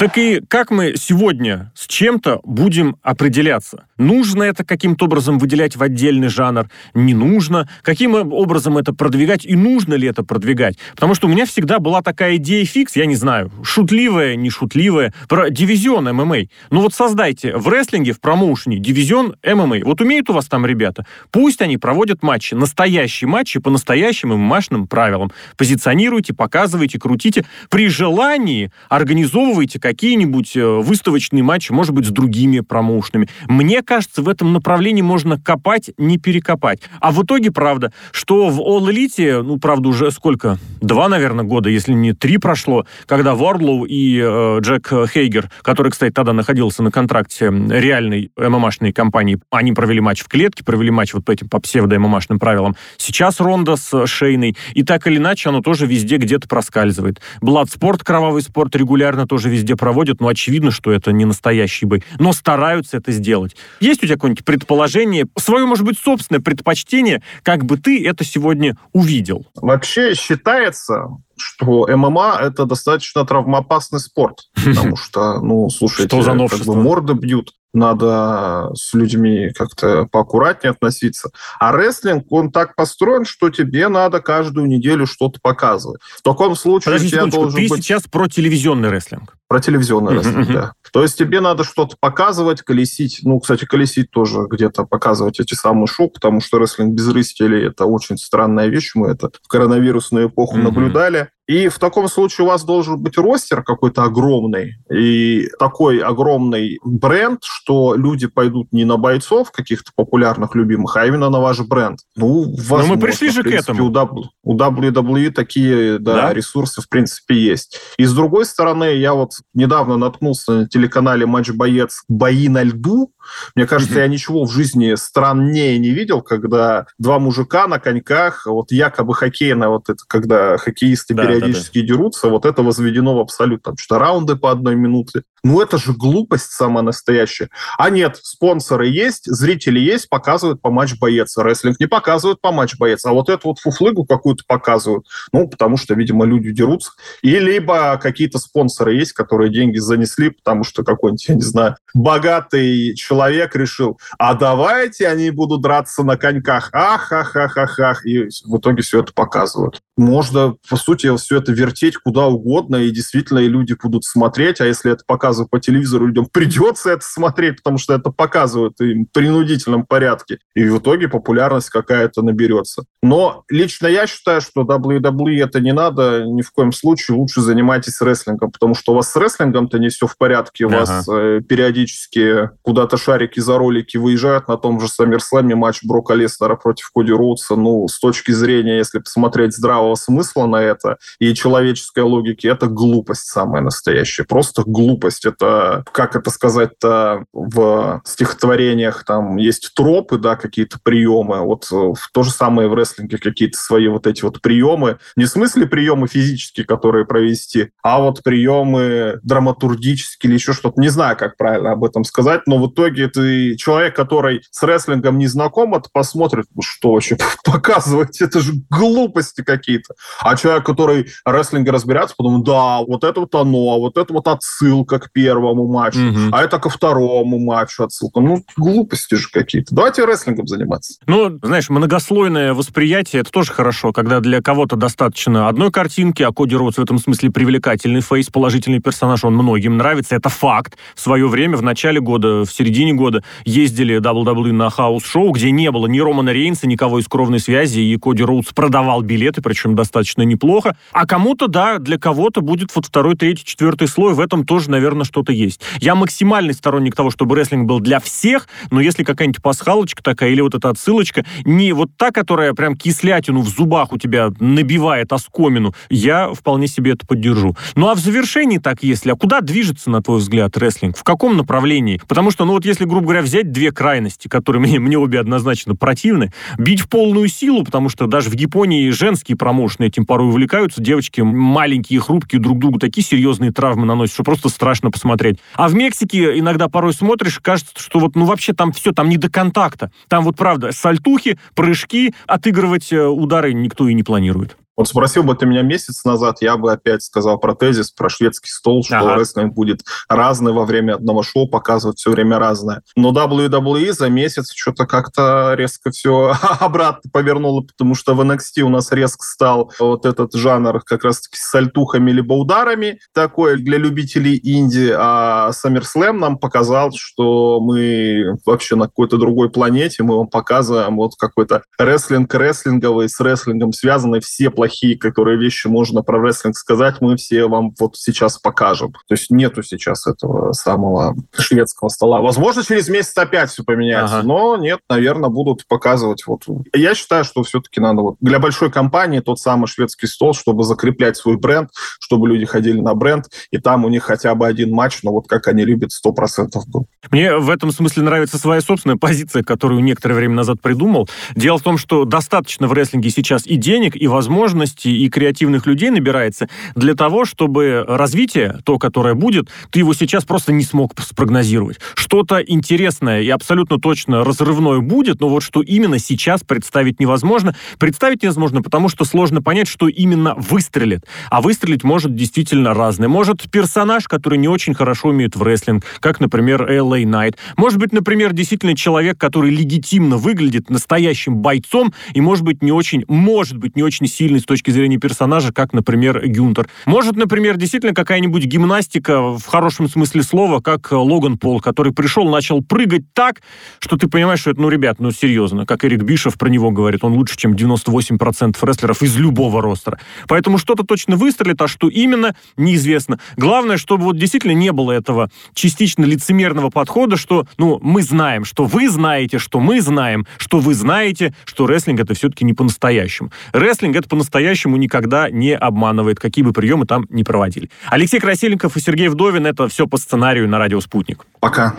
Так 0.00 0.16
и 0.16 0.40
как 0.48 0.70
мы 0.70 0.94
сегодня 0.96 1.70
с 1.74 1.86
чем-то 1.86 2.40
будем 2.42 2.96
определяться? 3.02 3.84
Нужно 3.98 4.44
это 4.44 4.64
каким-то 4.64 5.04
образом 5.04 5.38
выделять 5.38 5.76
в 5.76 5.82
отдельный 5.82 6.28
жанр? 6.28 6.70
Не 6.94 7.12
нужно? 7.12 7.68
Каким 7.82 8.14
образом 8.14 8.78
это 8.78 8.94
продвигать? 8.94 9.44
И 9.44 9.54
нужно 9.54 9.92
ли 9.92 10.08
это 10.08 10.24
продвигать? 10.24 10.78
Потому 10.94 11.14
что 11.14 11.26
у 11.26 11.30
меня 11.30 11.44
всегда 11.44 11.80
была 11.80 12.00
такая 12.00 12.36
идея 12.36 12.64
фикс, 12.64 12.96
я 12.96 13.04
не 13.04 13.14
знаю, 13.14 13.52
шутливая, 13.62 14.36
не 14.36 14.48
шутливая, 14.48 15.12
про 15.28 15.50
дивизион 15.50 16.06
ММА. 16.14 16.44
Ну 16.70 16.80
вот 16.80 16.94
создайте 16.94 17.54
в 17.54 17.68
рестлинге, 17.68 18.12
в 18.12 18.20
промоушене 18.20 18.78
дивизион 18.78 19.36
ММА. 19.44 19.80
Вот 19.84 20.00
умеют 20.00 20.30
у 20.30 20.32
вас 20.32 20.46
там 20.46 20.64
ребята? 20.64 21.04
Пусть 21.30 21.60
они 21.60 21.76
проводят 21.76 22.22
матчи, 22.22 22.54
настоящие 22.54 23.28
матчи 23.28 23.60
по 23.60 23.68
настоящим 23.68 24.30
ММАшным 24.30 24.86
правилам. 24.86 25.30
Позиционируйте, 25.58 26.32
показывайте, 26.32 26.98
крутите. 26.98 27.44
При 27.68 27.90
желании 27.90 28.72
организовывайте 28.88 29.78
какие-нибудь 29.90 30.56
э, 30.56 30.64
выставочные 30.64 31.42
матчи, 31.42 31.72
может 31.72 31.92
быть, 31.92 32.06
с 32.06 32.10
другими 32.10 32.60
промоушенами. 32.60 33.28
Мне 33.48 33.82
кажется, 33.82 34.22
в 34.22 34.28
этом 34.28 34.52
направлении 34.52 35.02
можно 35.02 35.40
копать, 35.40 35.90
не 35.98 36.16
перекопать. 36.16 36.80
А 37.00 37.10
в 37.10 37.24
итоге, 37.24 37.50
правда, 37.50 37.92
что 38.12 38.50
в 38.50 38.60
All 38.60 38.88
Elite, 38.88 39.42
ну, 39.42 39.58
правда, 39.58 39.88
уже 39.88 40.12
сколько? 40.12 40.58
Два, 40.80 41.08
наверное, 41.08 41.44
года, 41.44 41.68
если 41.68 41.92
не 41.92 42.12
три 42.12 42.38
прошло, 42.38 42.86
когда 43.06 43.34
Варлоу 43.34 43.84
и 43.84 44.20
э, 44.22 44.58
Джек 44.60 44.92
Хейгер, 45.12 45.50
который, 45.62 45.90
кстати, 45.90 46.12
тогда 46.12 46.32
находился 46.32 46.84
на 46.84 46.92
контракте 46.92 47.46
реальной 47.46 48.30
ММАшной 48.36 48.92
компании, 48.92 49.40
они 49.50 49.72
провели 49.72 50.00
матч 50.00 50.20
в 50.20 50.28
клетке, 50.28 50.62
провели 50.62 50.92
матч 50.92 51.14
вот 51.14 51.24
по 51.24 51.32
этим 51.32 51.48
по 51.48 51.58
псевдо-ММАшным 51.58 52.38
правилам. 52.38 52.76
Сейчас 52.96 53.40
Ронда 53.40 53.74
с 53.74 54.06
Шейной, 54.06 54.56
и 54.74 54.84
так 54.84 55.08
или 55.08 55.16
иначе 55.16 55.48
оно 55.48 55.62
тоже 55.62 55.86
везде 55.86 56.16
где-то 56.16 56.46
проскальзывает. 56.46 57.20
Бладспорт, 57.40 58.04
кровавый 58.04 58.42
спорт 58.42 58.76
регулярно 58.76 59.26
тоже 59.26 59.48
везде 59.48 59.76
проводят, 59.80 60.20
но 60.20 60.28
очевидно, 60.28 60.70
что 60.70 60.92
это 60.92 61.10
не 61.10 61.24
настоящий 61.24 61.86
бой. 61.86 62.04
Но 62.18 62.34
стараются 62.34 62.98
это 62.98 63.10
сделать. 63.12 63.56
Есть 63.80 64.04
у 64.04 64.06
тебя 64.06 64.16
какое-нибудь 64.16 64.44
предположение, 64.44 65.26
свое, 65.38 65.64
может 65.64 65.86
быть, 65.86 65.98
собственное 65.98 66.42
предпочтение, 66.42 67.22
как 67.42 67.64
бы 67.64 67.78
ты 67.78 68.06
это 68.06 68.22
сегодня 68.22 68.76
увидел? 68.92 69.46
Вообще 69.54 70.14
считается, 70.14 71.08
что 71.38 71.88
ММА— 71.88 72.38
это 72.42 72.66
достаточно 72.66 73.24
травмоопасный 73.24 74.00
спорт, 74.00 74.50
потому 74.54 74.96
что, 75.02 75.40
ну, 75.40 75.70
слушайте, 75.70 76.08
что 76.08 76.22
за 76.22 76.48
как 76.48 76.66
бы 76.66 76.76
морды 76.76 77.14
бьют, 77.14 77.54
надо 77.72 78.70
с 78.74 78.94
людьми 78.94 79.50
как-то 79.54 80.06
поаккуратнее 80.10 80.72
относиться. 80.72 81.30
А 81.58 81.72
рестлинг, 81.72 82.26
он 82.30 82.50
так 82.50 82.74
построен, 82.74 83.24
что 83.24 83.50
тебе 83.50 83.88
надо 83.88 84.20
каждую 84.20 84.66
неделю 84.66 85.06
что-то 85.06 85.38
показывать. 85.40 86.00
В 86.02 86.22
таком 86.22 86.56
случае 86.56 86.94
Подожди, 86.94 87.06
у 87.08 87.10
тебя 87.10 87.26
должен 87.26 87.60
ты 87.60 87.68
быть... 87.68 87.82
сейчас 87.84 88.04
про 88.04 88.28
телевизионный 88.28 88.90
рестлинг. 88.90 89.36
Про 89.48 89.60
телевизионный 89.60 90.14
рестлинг, 90.14 90.48
да. 90.52 90.72
То 90.92 91.02
есть 91.02 91.18
тебе 91.18 91.40
надо 91.40 91.64
что-то 91.64 91.96
показывать, 91.98 92.62
колесить. 92.62 93.20
Ну, 93.22 93.40
кстати, 93.40 93.64
колесить 93.64 94.10
тоже 94.10 94.46
где-то 94.48 94.84
показывать 94.84 95.40
эти 95.40 95.54
самые 95.54 95.86
шоу, 95.86 96.08
потому 96.10 96.40
что 96.40 96.58
рестлинг 96.58 96.94
без 96.94 97.04
зрителей– 97.04 97.66
это 97.68 97.84
очень 97.84 98.16
странная 98.16 98.68
вещь. 98.68 98.92
Мы 98.94 99.08
это 99.08 99.30
в 99.42 99.48
коронавирусную 99.48 100.28
эпоху 100.28 100.56
наблюдали. 100.56 101.30
И 101.50 101.66
в 101.66 101.80
таком 101.80 102.06
случае 102.08 102.44
у 102.44 102.48
вас 102.48 102.62
должен 102.62 102.96
быть 102.96 103.18
ростер 103.18 103.64
какой-то 103.64 104.04
огромный 104.04 104.76
и 104.88 105.48
такой 105.58 105.98
огромный 105.98 106.78
бренд, 106.84 107.40
что 107.42 107.96
люди 107.96 108.28
пойдут 108.28 108.72
не 108.72 108.84
на 108.84 108.98
бойцов 108.98 109.50
каких-то 109.50 109.90
популярных, 109.96 110.54
любимых, 110.54 110.96
а 110.96 111.04
именно 111.06 111.28
на 111.28 111.40
ваш 111.40 111.58
бренд. 111.62 111.98
Ну, 112.14 112.54
возможно, 112.56 112.86
Но 112.86 112.94
мы 112.94 113.00
пришли 113.00 113.30
же 113.30 113.42
принципе, 113.42 113.72
к 113.72 113.72
этому. 113.72 114.30
У, 114.44 114.56
WWE 114.56 115.30
такие 115.32 115.98
да, 115.98 116.14
да? 116.14 116.32
ресурсы, 116.32 116.82
в 116.82 116.88
принципе, 116.88 117.34
есть. 117.34 117.80
И 117.98 118.04
с 118.04 118.14
другой 118.14 118.44
стороны, 118.44 118.94
я 118.94 119.14
вот 119.14 119.32
недавно 119.52 119.96
наткнулся 119.96 120.52
на 120.52 120.68
телеканале 120.68 121.26
«Матч 121.26 121.50
Боец» 121.50 122.04
«Бои 122.06 122.48
на 122.48 122.62
льду». 122.62 123.12
Мне 123.56 123.66
кажется, 123.66 123.96
mm-hmm. 123.96 124.02
я 124.02 124.08
ничего 124.08 124.44
в 124.44 124.52
жизни 124.52 124.94
страннее 124.94 125.78
не 125.78 125.90
видел, 125.90 126.22
когда 126.22 126.86
два 126.98 127.18
мужика 127.18 127.66
на 127.66 127.80
коньках, 127.80 128.46
вот 128.46 128.70
якобы 128.70 129.14
хоккейная, 129.14 129.68
вот 129.68 129.88
это, 129.88 130.02
когда 130.06 130.56
хоккеисты 130.56 131.14
да, 131.14 131.39
периодически 131.40 131.80
да, 131.80 131.86
да. 131.86 131.88
дерутся, 131.88 132.28
вот 132.28 132.46
это 132.46 132.62
возведено 132.62 133.16
в 133.16 133.20
абсолют, 133.20 133.62
там 133.62 133.76
что 133.76 133.98
раунды 133.98 134.36
по 134.36 134.50
одной 134.50 134.76
минуте. 134.76 135.22
Ну, 135.42 135.60
это 135.60 135.78
же 135.78 135.92
глупость 135.92 136.50
самая 136.52 136.82
настоящая. 136.82 137.48
А 137.78 137.90
нет, 137.90 138.18
спонсоры 138.22 138.88
есть, 138.88 139.24
зрители 139.24 139.80
есть, 139.80 140.08
показывают 140.08 140.60
по 140.60 140.70
матч 140.70 140.98
боец. 140.98 141.36
Рестлинг 141.38 141.80
не 141.80 141.86
показывают 141.86 142.40
по 142.40 142.52
матч 142.52 142.76
боец, 142.76 143.04
а 143.04 143.12
вот 143.12 143.28
эту 143.28 143.48
вот 143.48 143.58
фуфлыгу 143.58 144.04
какую-то 144.04 144.44
показывают. 144.46 145.06
Ну, 145.32 145.48
потому 145.48 145.76
что, 145.76 145.94
видимо, 145.94 146.24
люди 146.26 146.50
дерутся. 146.50 146.90
И 147.22 147.38
либо 147.38 147.98
какие-то 147.98 148.38
спонсоры 148.38 148.94
есть, 148.94 149.12
которые 149.12 149.50
деньги 149.50 149.78
занесли, 149.78 150.30
потому 150.30 150.64
что 150.64 150.84
какой-нибудь, 150.84 151.28
я 151.28 151.34
не 151.34 151.42
знаю, 151.42 151.76
богатый 151.94 152.94
человек 152.94 153.56
решил, 153.56 153.98
а 154.18 154.34
давайте 154.34 155.08
они 155.08 155.30
будут 155.30 155.62
драться 155.62 156.02
на 156.02 156.16
коньках. 156.16 156.70
Ах, 156.72 157.12
ах, 157.12 157.34
ах, 157.34 157.56
ах, 157.56 157.80
ах. 157.80 158.06
И 158.06 158.28
в 158.44 158.58
итоге 158.58 158.82
все 158.82 159.00
это 159.02 159.12
показывают. 159.12 159.80
Можно, 159.96 160.56
по 160.68 160.76
сути, 160.76 161.14
все 161.16 161.38
это 161.38 161.52
вертеть 161.52 161.96
куда 161.96 162.26
угодно, 162.26 162.76
и 162.76 162.90
действительно 162.90 163.38
и 163.40 163.48
люди 163.48 163.76
будут 163.80 164.04
смотреть, 164.04 164.60
а 164.60 164.66
если 164.66 164.92
это 164.92 165.04
показывают 165.06 165.29
показывают 165.30 165.50
по 165.50 165.60
телевизору, 165.60 166.06
людям 166.06 166.26
придется 166.26 166.90
это 166.90 167.04
смотреть, 167.04 167.58
потому 167.58 167.78
что 167.78 167.94
это 167.94 168.10
показывают 168.10 168.80
им 168.80 169.04
в 169.04 169.12
принудительном 169.12 169.86
порядке. 169.86 170.38
И 170.54 170.64
в 170.64 170.78
итоге 170.78 171.08
популярность 171.08 171.70
какая-то 171.70 172.22
наберется. 172.22 172.84
Но 173.02 173.44
лично 173.48 173.86
я 173.86 174.06
считаю, 174.06 174.40
что 174.40 174.62
WWE 174.62 175.42
это 175.42 175.60
не 175.60 175.72
надо 175.72 176.24
ни 176.24 176.42
в 176.42 176.50
коем 176.50 176.72
случае. 176.72 177.16
Лучше 177.16 177.40
занимайтесь 177.40 178.00
рестлингом, 178.00 178.50
потому 178.50 178.74
что 178.74 178.92
у 178.92 178.96
вас 178.96 179.12
с 179.12 179.16
рестлингом-то 179.16 179.78
не 179.78 179.88
все 179.88 180.06
в 180.06 180.16
порядке. 180.16 180.64
У 180.64 180.68
ага. 180.68 180.78
вас 180.78 181.08
э, 181.08 181.40
периодически 181.48 182.50
куда-то 182.62 182.96
шарики 182.96 183.40
за 183.40 183.56
ролики 183.58 183.96
выезжают 183.96 184.48
на 184.48 184.56
том 184.56 184.80
же 184.80 184.88
Саммерслэме 184.88 185.54
матч 185.54 185.80
Брока 185.84 186.14
Лестера 186.14 186.56
против 186.56 186.90
Коди 186.94 187.12
Роудса. 187.12 187.56
Ну, 187.56 187.86
с 187.88 187.98
точки 187.98 188.32
зрения, 188.32 188.78
если 188.78 188.98
посмотреть 188.98 189.54
здравого 189.54 189.94
смысла 189.94 190.46
на 190.46 190.56
это 190.56 190.98
и 191.20 191.34
человеческой 191.34 192.02
логики, 192.02 192.46
это 192.46 192.66
глупость 192.66 193.26
самая 193.26 193.62
настоящая. 193.62 194.24
Просто 194.24 194.62
глупость 194.66 195.19
есть 195.20 195.24
это, 195.24 195.84
как 195.92 196.16
это 196.16 196.30
сказать-то, 196.30 197.24
в 197.32 198.02
стихотворениях 198.04 199.04
там 199.04 199.36
есть 199.36 199.72
тропы, 199.74 200.18
да, 200.18 200.36
какие-то 200.36 200.78
приемы. 200.82 201.40
Вот 201.40 201.68
э, 201.70 201.74
в 201.74 202.10
то 202.12 202.22
же 202.22 202.30
самое 202.30 202.68
в 202.68 202.74
рестлинге 202.74 203.18
какие-то 203.18 203.58
свои 203.58 203.88
вот 203.88 204.06
эти 204.06 204.22
вот 204.22 204.40
приемы. 204.40 204.98
Не 205.16 205.24
в 205.24 205.28
смысле 205.28 205.66
приемы 205.66 206.08
физические, 206.08 206.66
которые 206.66 207.04
провести, 207.04 207.70
а 207.82 208.00
вот 208.00 208.22
приемы 208.22 209.20
драматургические 209.22 210.30
или 210.30 210.38
еще 210.38 210.52
что-то. 210.52 210.80
Не 210.80 210.88
знаю, 210.88 211.16
как 211.16 211.36
правильно 211.36 211.72
об 211.72 211.84
этом 211.84 212.04
сказать, 212.04 212.42
но 212.46 212.58
в 212.58 212.70
итоге 212.70 213.08
ты 213.08 213.56
человек, 213.56 213.94
который 213.96 214.42
с 214.50 214.62
рестлингом 214.62 215.18
не 215.18 215.26
знаком, 215.26 215.74
это 215.74 215.88
посмотрит, 215.92 216.46
ну 216.54 216.62
что 216.62 216.92
вообще 216.92 217.16
показывать, 217.44 218.20
это 218.20 218.40
же 218.40 218.52
глупости 218.70 219.42
какие-то. 219.42 219.94
А 220.20 220.36
человек, 220.36 220.64
который 220.64 221.08
рестлинге 221.24 221.70
разбирается, 221.70 222.14
подумает, 222.16 222.44
да, 222.44 222.78
вот 222.78 223.04
это 223.04 223.20
вот 223.20 223.34
оно, 223.34 223.74
а 223.74 223.78
вот 223.78 223.96
это 223.96 224.12
вот 224.12 224.28
отсылка 224.28 224.98
к 224.98 225.09
первому 225.12 225.66
матчу, 225.66 226.00
угу. 226.00 226.18
а 226.32 226.42
это 226.42 226.58
ко 226.58 226.68
второму 226.68 227.38
матчу 227.38 227.84
отсылка. 227.84 228.20
Ну, 228.20 228.44
глупости 228.56 229.14
же 229.14 229.28
какие-то. 229.32 229.74
Давайте 229.74 230.04
рестлингом 230.04 230.46
заниматься. 230.46 230.94
Ну, 231.06 231.38
знаешь, 231.42 231.68
многослойное 231.68 232.54
восприятие, 232.54 233.22
это 233.22 233.30
тоже 233.30 233.52
хорошо, 233.52 233.92
когда 233.92 234.20
для 234.20 234.40
кого-то 234.40 234.76
достаточно 234.76 235.48
одной 235.48 235.70
картинки, 235.70 236.22
а 236.22 236.32
Коди 236.32 236.56
Роудс 236.56 236.78
в 236.78 236.82
этом 236.82 236.98
смысле 236.98 237.30
привлекательный 237.30 238.00
face, 238.00 238.28
положительный 238.28 238.80
персонаж, 238.80 239.24
он 239.24 239.34
многим 239.34 239.76
нравится, 239.76 240.16
это 240.16 240.28
факт. 240.28 240.76
В 240.94 241.00
свое 241.00 241.28
время, 241.28 241.56
в 241.56 241.62
начале 241.62 242.00
года, 242.00 242.44
в 242.44 242.50
середине 242.52 242.92
года 242.92 243.22
ездили 243.44 244.00
WWE 244.00 244.52
на 244.52 244.70
house 244.70 245.01
show, 245.01 245.32
где 245.32 245.50
не 245.50 245.70
было 245.70 245.86
ни 245.86 246.00
Романа 246.00 246.30
Рейнса, 246.30 246.66
никого 246.66 246.98
из 246.98 247.08
кровной 247.08 247.40
связи, 247.40 247.80
и 247.80 247.96
Коди 247.96 248.22
Роудс 248.22 248.52
продавал 248.52 249.02
билеты, 249.02 249.42
причем 249.42 249.74
достаточно 249.74 250.22
неплохо. 250.22 250.76
А 250.92 251.06
кому-то, 251.06 251.48
да, 251.48 251.78
для 251.78 251.98
кого-то 251.98 252.40
будет 252.40 252.74
вот 252.74 252.86
второй, 252.86 253.16
третий, 253.16 253.44
четвертый 253.44 253.88
слой, 253.88 254.14
в 254.14 254.20
этом 254.20 254.44
тоже, 254.44 254.70
наверное, 254.70 254.99
наверное, 255.00 255.04
что-то 255.04 255.32
есть. 255.32 255.60
Я 255.80 255.94
максимальный 255.94 256.54
сторонник 256.54 256.94
того, 256.94 257.10
чтобы 257.10 257.36
рестлинг 257.36 257.66
был 257.66 257.80
для 257.80 258.00
всех, 258.00 258.48
но 258.70 258.80
если 258.80 259.04
какая-нибудь 259.04 259.42
пасхалочка 259.42 260.02
такая 260.02 260.30
или 260.30 260.40
вот 260.40 260.54
эта 260.54 260.68
отсылочка, 260.68 261.24
не 261.44 261.72
вот 261.72 261.90
та, 261.96 262.10
которая 262.10 262.54
прям 262.54 262.76
кислятину 262.76 263.40
в 263.40 263.48
зубах 263.48 263.92
у 263.92 263.98
тебя 263.98 264.30
набивает 264.38 265.12
оскомину, 265.12 265.74
я 265.88 266.32
вполне 266.32 266.66
себе 266.66 266.92
это 266.92 267.06
поддержу. 267.06 267.56
Ну 267.74 267.88
а 267.88 267.94
в 267.94 267.98
завершении 267.98 268.58
так 268.58 268.82
если, 268.82 269.10
а 269.10 269.16
куда 269.16 269.40
движется, 269.40 269.90
на 269.90 270.02
твой 270.02 270.18
взгляд, 270.18 270.56
рестлинг? 270.56 270.96
В 270.96 271.04
каком 271.04 271.36
направлении? 271.36 272.00
Потому 272.06 272.30
что, 272.30 272.44
ну 272.44 272.52
вот 272.52 272.64
если, 272.64 272.84
грубо 272.84 273.06
говоря, 273.06 273.22
взять 273.22 273.52
две 273.52 273.72
крайности, 273.72 274.28
которые 274.28 274.60
мне, 274.66 274.78
мне 274.78 274.98
обе 274.98 275.20
однозначно 275.20 275.74
противны, 275.74 276.32
бить 276.58 276.80
в 276.80 276.88
полную 276.88 277.28
силу, 277.28 277.64
потому 277.64 277.88
что 277.88 278.06
даже 278.06 278.30
в 278.30 278.34
Японии 278.34 278.90
женские 278.90 279.36
промоушены 279.36 279.86
этим 279.86 280.06
порой 280.06 280.28
увлекаются, 280.28 280.82
девочки 280.82 281.20
маленькие, 281.20 282.00
хрупкие, 282.00 282.40
друг 282.40 282.58
другу 282.58 282.78
такие 282.78 283.04
серьезные 283.04 283.52
травмы 283.52 283.86
наносят, 283.86 284.14
что 284.14 284.24
просто 284.24 284.48
страшно 284.48 284.89
страшно 284.90 285.00
посмотреть. 285.00 285.38
А 285.54 285.68
в 285.68 285.74
Мексике 285.74 286.38
иногда 286.38 286.68
порой 286.68 286.92
смотришь, 286.92 287.38
кажется, 287.40 287.72
что 287.76 287.98
вот, 287.98 288.16
ну, 288.16 288.24
вообще 288.24 288.52
там 288.52 288.72
все, 288.72 288.92
там 288.92 289.08
не 289.08 289.16
до 289.16 289.30
контакта. 289.30 289.90
Там 290.08 290.24
вот, 290.24 290.36
правда, 290.36 290.72
сальтухи, 290.72 291.38
прыжки, 291.54 292.14
отыгрывать 292.26 292.92
э, 292.92 293.06
удары 293.06 293.52
никто 293.52 293.88
и 293.88 293.94
не 293.94 294.02
планирует. 294.02 294.56
Вот 294.80 294.88
спросил 294.88 295.24
бы 295.24 295.34
ты 295.34 295.44
меня 295.44 295.60
месяц 295.60 296.06
назад, 296.06 296.38
я 296.40 296.56
бы 296.56 296.72
опять 296.72 297.02
сказал 297.02 297.36
про 297.36 297.54
тезис, 297.54 297.90
про 297.90 298.08
шведский 298.08 298.48
стол, 298.48 298.82
что 298.82 298.96
ага. 298.96 299.16
рестлинг 299.16 299.52
будет 299.52 299.82
разный 300.08 300.54
во 300.54 300.64
время 300.64 300.94
одного 300.94 301.22
шоу, 301.22 301.46
показывать 301.46 301.98
все 301.98 302.10
время 302.10 302.38
разное. 302.38 302.80
Но 302.96 303.12
WWE 303.12 303.92
за 303.92 304.08
месяц 304.08 304.54
что-то 304.54 304.86
как-то 304.86 305.52
резко 305.54 305.90
все 305.90 306.34
обратно 306.60 307.10
повернуло, 307.12 307.60
потому 307.60 307.94
что 307.94 308.14
в 308.14 308.22
NXT 308.22 308.62
у 308.62 308.70
нас 308.70 308.90
резко 308.90 309.22
стал 309.22 309.70
вот 309.78 310.06
этот 310.06 310.32
жанр 310.32 310.80
как 310.86 311.04
раз-таки 311.04 311.36
с 311.36 311.50
сальтухами 311.50 312.10
либо 312.10 312.32
ударами, 312.32 313.00
такой 313.12 313.58
для 313.58 313.76
любителей 313.76 314.40
инди, 314.42 314.94
а 314.96 315.50
SummerSlam 315.50 316.12
нам 316.12 316.38
показал, 316.38 316.90
что 316.96 317.60
мы 317.60 318.38
вообще 318.46 318.76
на 318.76 318.86
какой-то 318.86 319.18
другой 319.18 319.50
планете, 319.50 320.04
мы 320.04 320.16
вам 320.16 320.28
показываем 320.28 320.96
вот 320.96 321.16
какой-то 321.18 321.64
рестлинг 321.78 322.34
рестлинговый, 322.34 323.10
с 323.10 323.20
рестлингом 323.20 323.74
связанный, 323.74 324.20
все 324.20 324.48
плохие 324.48 324.69
плохие, 324.70 324.96
которые 324.96 325.38
вещи 325.38 325.66
можно 325.66 326.02
про 326.02 326.22
рестлинг 326.22 326.56
сказать, 326.56 327.00
мы 327.00 327.16
все 327.16 327.46
вам 327.46 327.74
вот 327.78 327.96
сейчас 327.96 328.38
покажем. 328.38 328.92
То 328.92 329.14
есть 329.14 329.30
нету 329.30 329.62
сейчас 329.62 330.06
этого 330.06 330.52
самого 330.52 331.16
шведского 331.36 331.88
стола. 331.88 332.20
Возможно, 332.20 332.62
через 332.62 332.88
месяц 332.88 333.16
опять 333.16 333.50
все 333.50 333.64
поменяется, 333.64 334.18
ага. 334.18 334.26
но 334.26 334.56
нет, 334.56 334.80
наверное, 334.88 335.28
будут 335.28 335.66
показывать. 335.66 336.24
Вот. 336.26 336.42
Я 336.72 336.94
считаю, 336.94 337.24
что 337.24 337.42
все-таки 337.42 337.80
надо 337.80 338.02
вот 338.02 338.16
для 338.20 338.38
большой 338.38 338.70
компании 338.70 339.20
тот 339.20 339.40
самый 339.40 339.66
шведский 339.66 340.06
стол, 340.06 340.34
чтобы 340.34 340.64
закреплять 340.64 341.16
свой 341.16 341.36
бренд, 341.36 341.70
чтобы 341.98 342.28
люди 342.28 342.44
ходили 342.46 342.80
на 342.80 342.94
бренд, 342.94 343.26
и 343.50 343.58
там 343.58 343.84
у 343.84 343.88
них 343.88 344.04
хотя 344.04 344.34
бы 344.34 344.46
один 344.46 344.72
матч, 344.72 345.00
но 345.02 345.12
вот 345.12 345.26
как 345.26 345.48
они 345.48 345.64
любят, 345.64 345.90
100% 345.90 346.48
был. 346.68 346.86
Мне 347.10 347.36
в 347.36 347.50
этом 347.50 347.72
смысле 347.72 348.04
нравится 348.04 348.38
своя 348.38 348.60
собственная 348.60 348.96
позиция, 348.96 349.42
которую 349.42 349.82
некоторое 349.82 350.14
время 350.14 350.34
назад 350.36 350.60
придумал. 350.60 351.08
Дело 351.34 351.58
в 351.58 351.62
том, 351.62 351.76
что 351.76 352.04
достаточно 352.04 352.68
в 352.68 352.72
рестлинге 352.72 353.10
сейчас 353.10 353.46
и 353.46 353.56
денег, 353.56 353.96
и 353.96 354.06
возможностей, 354.06 354.49
способностей 354.50 355.04
и 355.04 355.08
креативных 355.08 355.66
людей 355.66 355.90
набирается 355.90 356.48
для 356.74 356.94
того, 356.94 357.24
чтобы 357.24 357.84
развитие, 357.86 358.58
то, 358.64 358.78
которое 358.78 359.14
будет, 359.14 359.48
ты 359.70 359.80
его 359.80 359.94
сейчас 359.94 360.24
просто 360.24 360.52
не 360.52 360.64
смог 360.64 360.92
спрогнозировать. 361.00 361.78
Что-то 361.94 362.40
интересное 362.40 363.22
и 363.22 363.28
абсолютно 363.30 363.78
точно 363.78 364.24
разрывное 364.24 364.80
будет, 364.80 365.20
но 365.20 365.28
вот 365.28 365.42
что 365.42 365.62
именно 365.62 365.98
сейчас 365.98 366.42
представить 366.42 367.00
невозможно. 367.00 367.54
Представить 367.78 368.22
невозможно, 368.22 368.62
потому 368.62 368.88
что 368.88 369.04
сложно 369.04 369.40
понять, 369.40 369.68
что 369.68 369.88
именно 369.88 370.34
выстрелит. 370.36 371.04
А 371.30 371.40
выстрелить 371.40 371.84
может 371.84 372.14
действительно 372.14 372.74
разное. 372.74 373.08
Может 373.08 373.50
персонаж, 373.50 374.08
который 374.08 374.38
не 374.38 374.48
очень 374.48 374.74
хорошо 374.74 375.08
умеет 375.08 375.36
в 375.36 375.42
рестлинг, 375.42 375.84
как, 376.00 376.20
например, 376.20 376.62
LA 376.70 377.04
Knight. 377.04 377.36
Может 377.56 377.78
быть, 377.78 377.92
например, 377.92 378.32
действительно 378.32 378.76
человек, 378.76 379.16
который 379.18 379.50
легитимно 379.50 380.16
выглядит 380.16 380.70
настоящим 380.70 381.36
бойцом 381.36 381.92
и, 382.14 382.20
может 382.20 382.44
быть, 382.44 382.62
не 382.62 382.72
очень, 382.72 383.04
может 383.08 383.56
быть, 383.56 383.76
не 383.76 383.82
очень 383.82 384.06
сильно 384.06 384.39
с 384.40 384.44
точки 384.44 384.70
зрения 384.70 384.98
персонажа, 384.98 385.52
как, 385.52 385.72
например, 385.72 386.26
Гюнтер. 386.26 386.68
Может, 386.86 387.16
например, 387.16 387.56
действительно 387.56 387.94
какая-нибудь 387.94 388.44
гимнастика 388.44 389.20
в 389.36 389.44
хорошем 389.46 389.88
смысле 389.88 390.22
слова, 390.22 390.60
как 390.60 390.90
Логан 390.92 391.38
Пол, 391.38 391.60
который 391.60 391.92
пришел, 391.92 392.28
начал 392.28 392.62
прыгать 392.62 393.12
так, 393.12 393.42
что 393.78 393.96
ты 393.96 394.08
понимаешь, 394.08 394.40
что 394.40 394.50
это, 394.50 394.60
ну, 394.60 394.68
ребят, 394.68 395.00
ну, 395.00 395.10
серьезно, 395.10 395.66
как 395.66 395.84
Эрик 395.84 396.02
Бишев 396.02 396.36
про 396.38 396.48
него 396.48 396.70
говорит, 396.70 397.04
он 397.04 397.12
лучше, 397.12 397.36
чем 397.36 397.54
98% 397.54 398.56
рестлеров 398.62 399.02
из 399.02 399.16
любого 399.16 399.62
ростера. 399.62 399.98
Поэтому 400.28 400.58
что-то 400.58 400.84
точно 400.84 401.16
выстрелит, 401.16 401.60
а 401.62 401.68
что 401.68 401.88
именно, 401.88 402.34
неизвестно. 402.56 403.18
Главное, 403.36 403.76
чтобы 403.76 404.04
вот 404.04 404.16
действительно 404.16 404.52
не 404.52 404.72
было 404.72 404.92
этого 404.92 405.30
частично 405.54 406.04
лицемерного 406.04 406.70
подхода, 406.70 407.16
что, 407.16 407.46
ну, 407.58 407.78
мы 407.82 408.02
знаем, 408.02 408.44
что 408.44 408.64
вы 408.64 408.88
знаете, 408.88 409.38
что 409.38 409.60
мы 409.60 409.80
знаем, 409.80 410.26
что 410.38 410.58
вы 410.58 410.74
знаете, 410.74 411.34
что 411.44 411.66
рестлинг 411.66 412.00
это 412.00 412.14
все-таки 412.14 412.44
не 412.44 412.54
по-настоящему. 412.54 413.30
Рестлинг 413.52 413.96
это 413.96 414.08
по-настоящему 414.08 414.29
никогда 414.76 415.30
не 415.30 415.56
обманывает, 415.56 416.18
какие 416.18 416.44
бы 416.44 416.52
приемы 416.52 416.86
там 416.86 417.06
не 417.10 417.24
проводили. 417.24 417.70
Алексей 417.86 418.20
Красильников 418.20 418.76
и 418.76 418.80
Сергей 418.80 419.08
Вдовин 419.08 419.46
это 419.46 419.68
все 419.68 419.86
по 419.86 419.96
сценарию 419.96 420.48
на 420.48 420.58
радио 420.58 420.80
«Спутник». 420.80 421.26
Пока. 421.40 421.74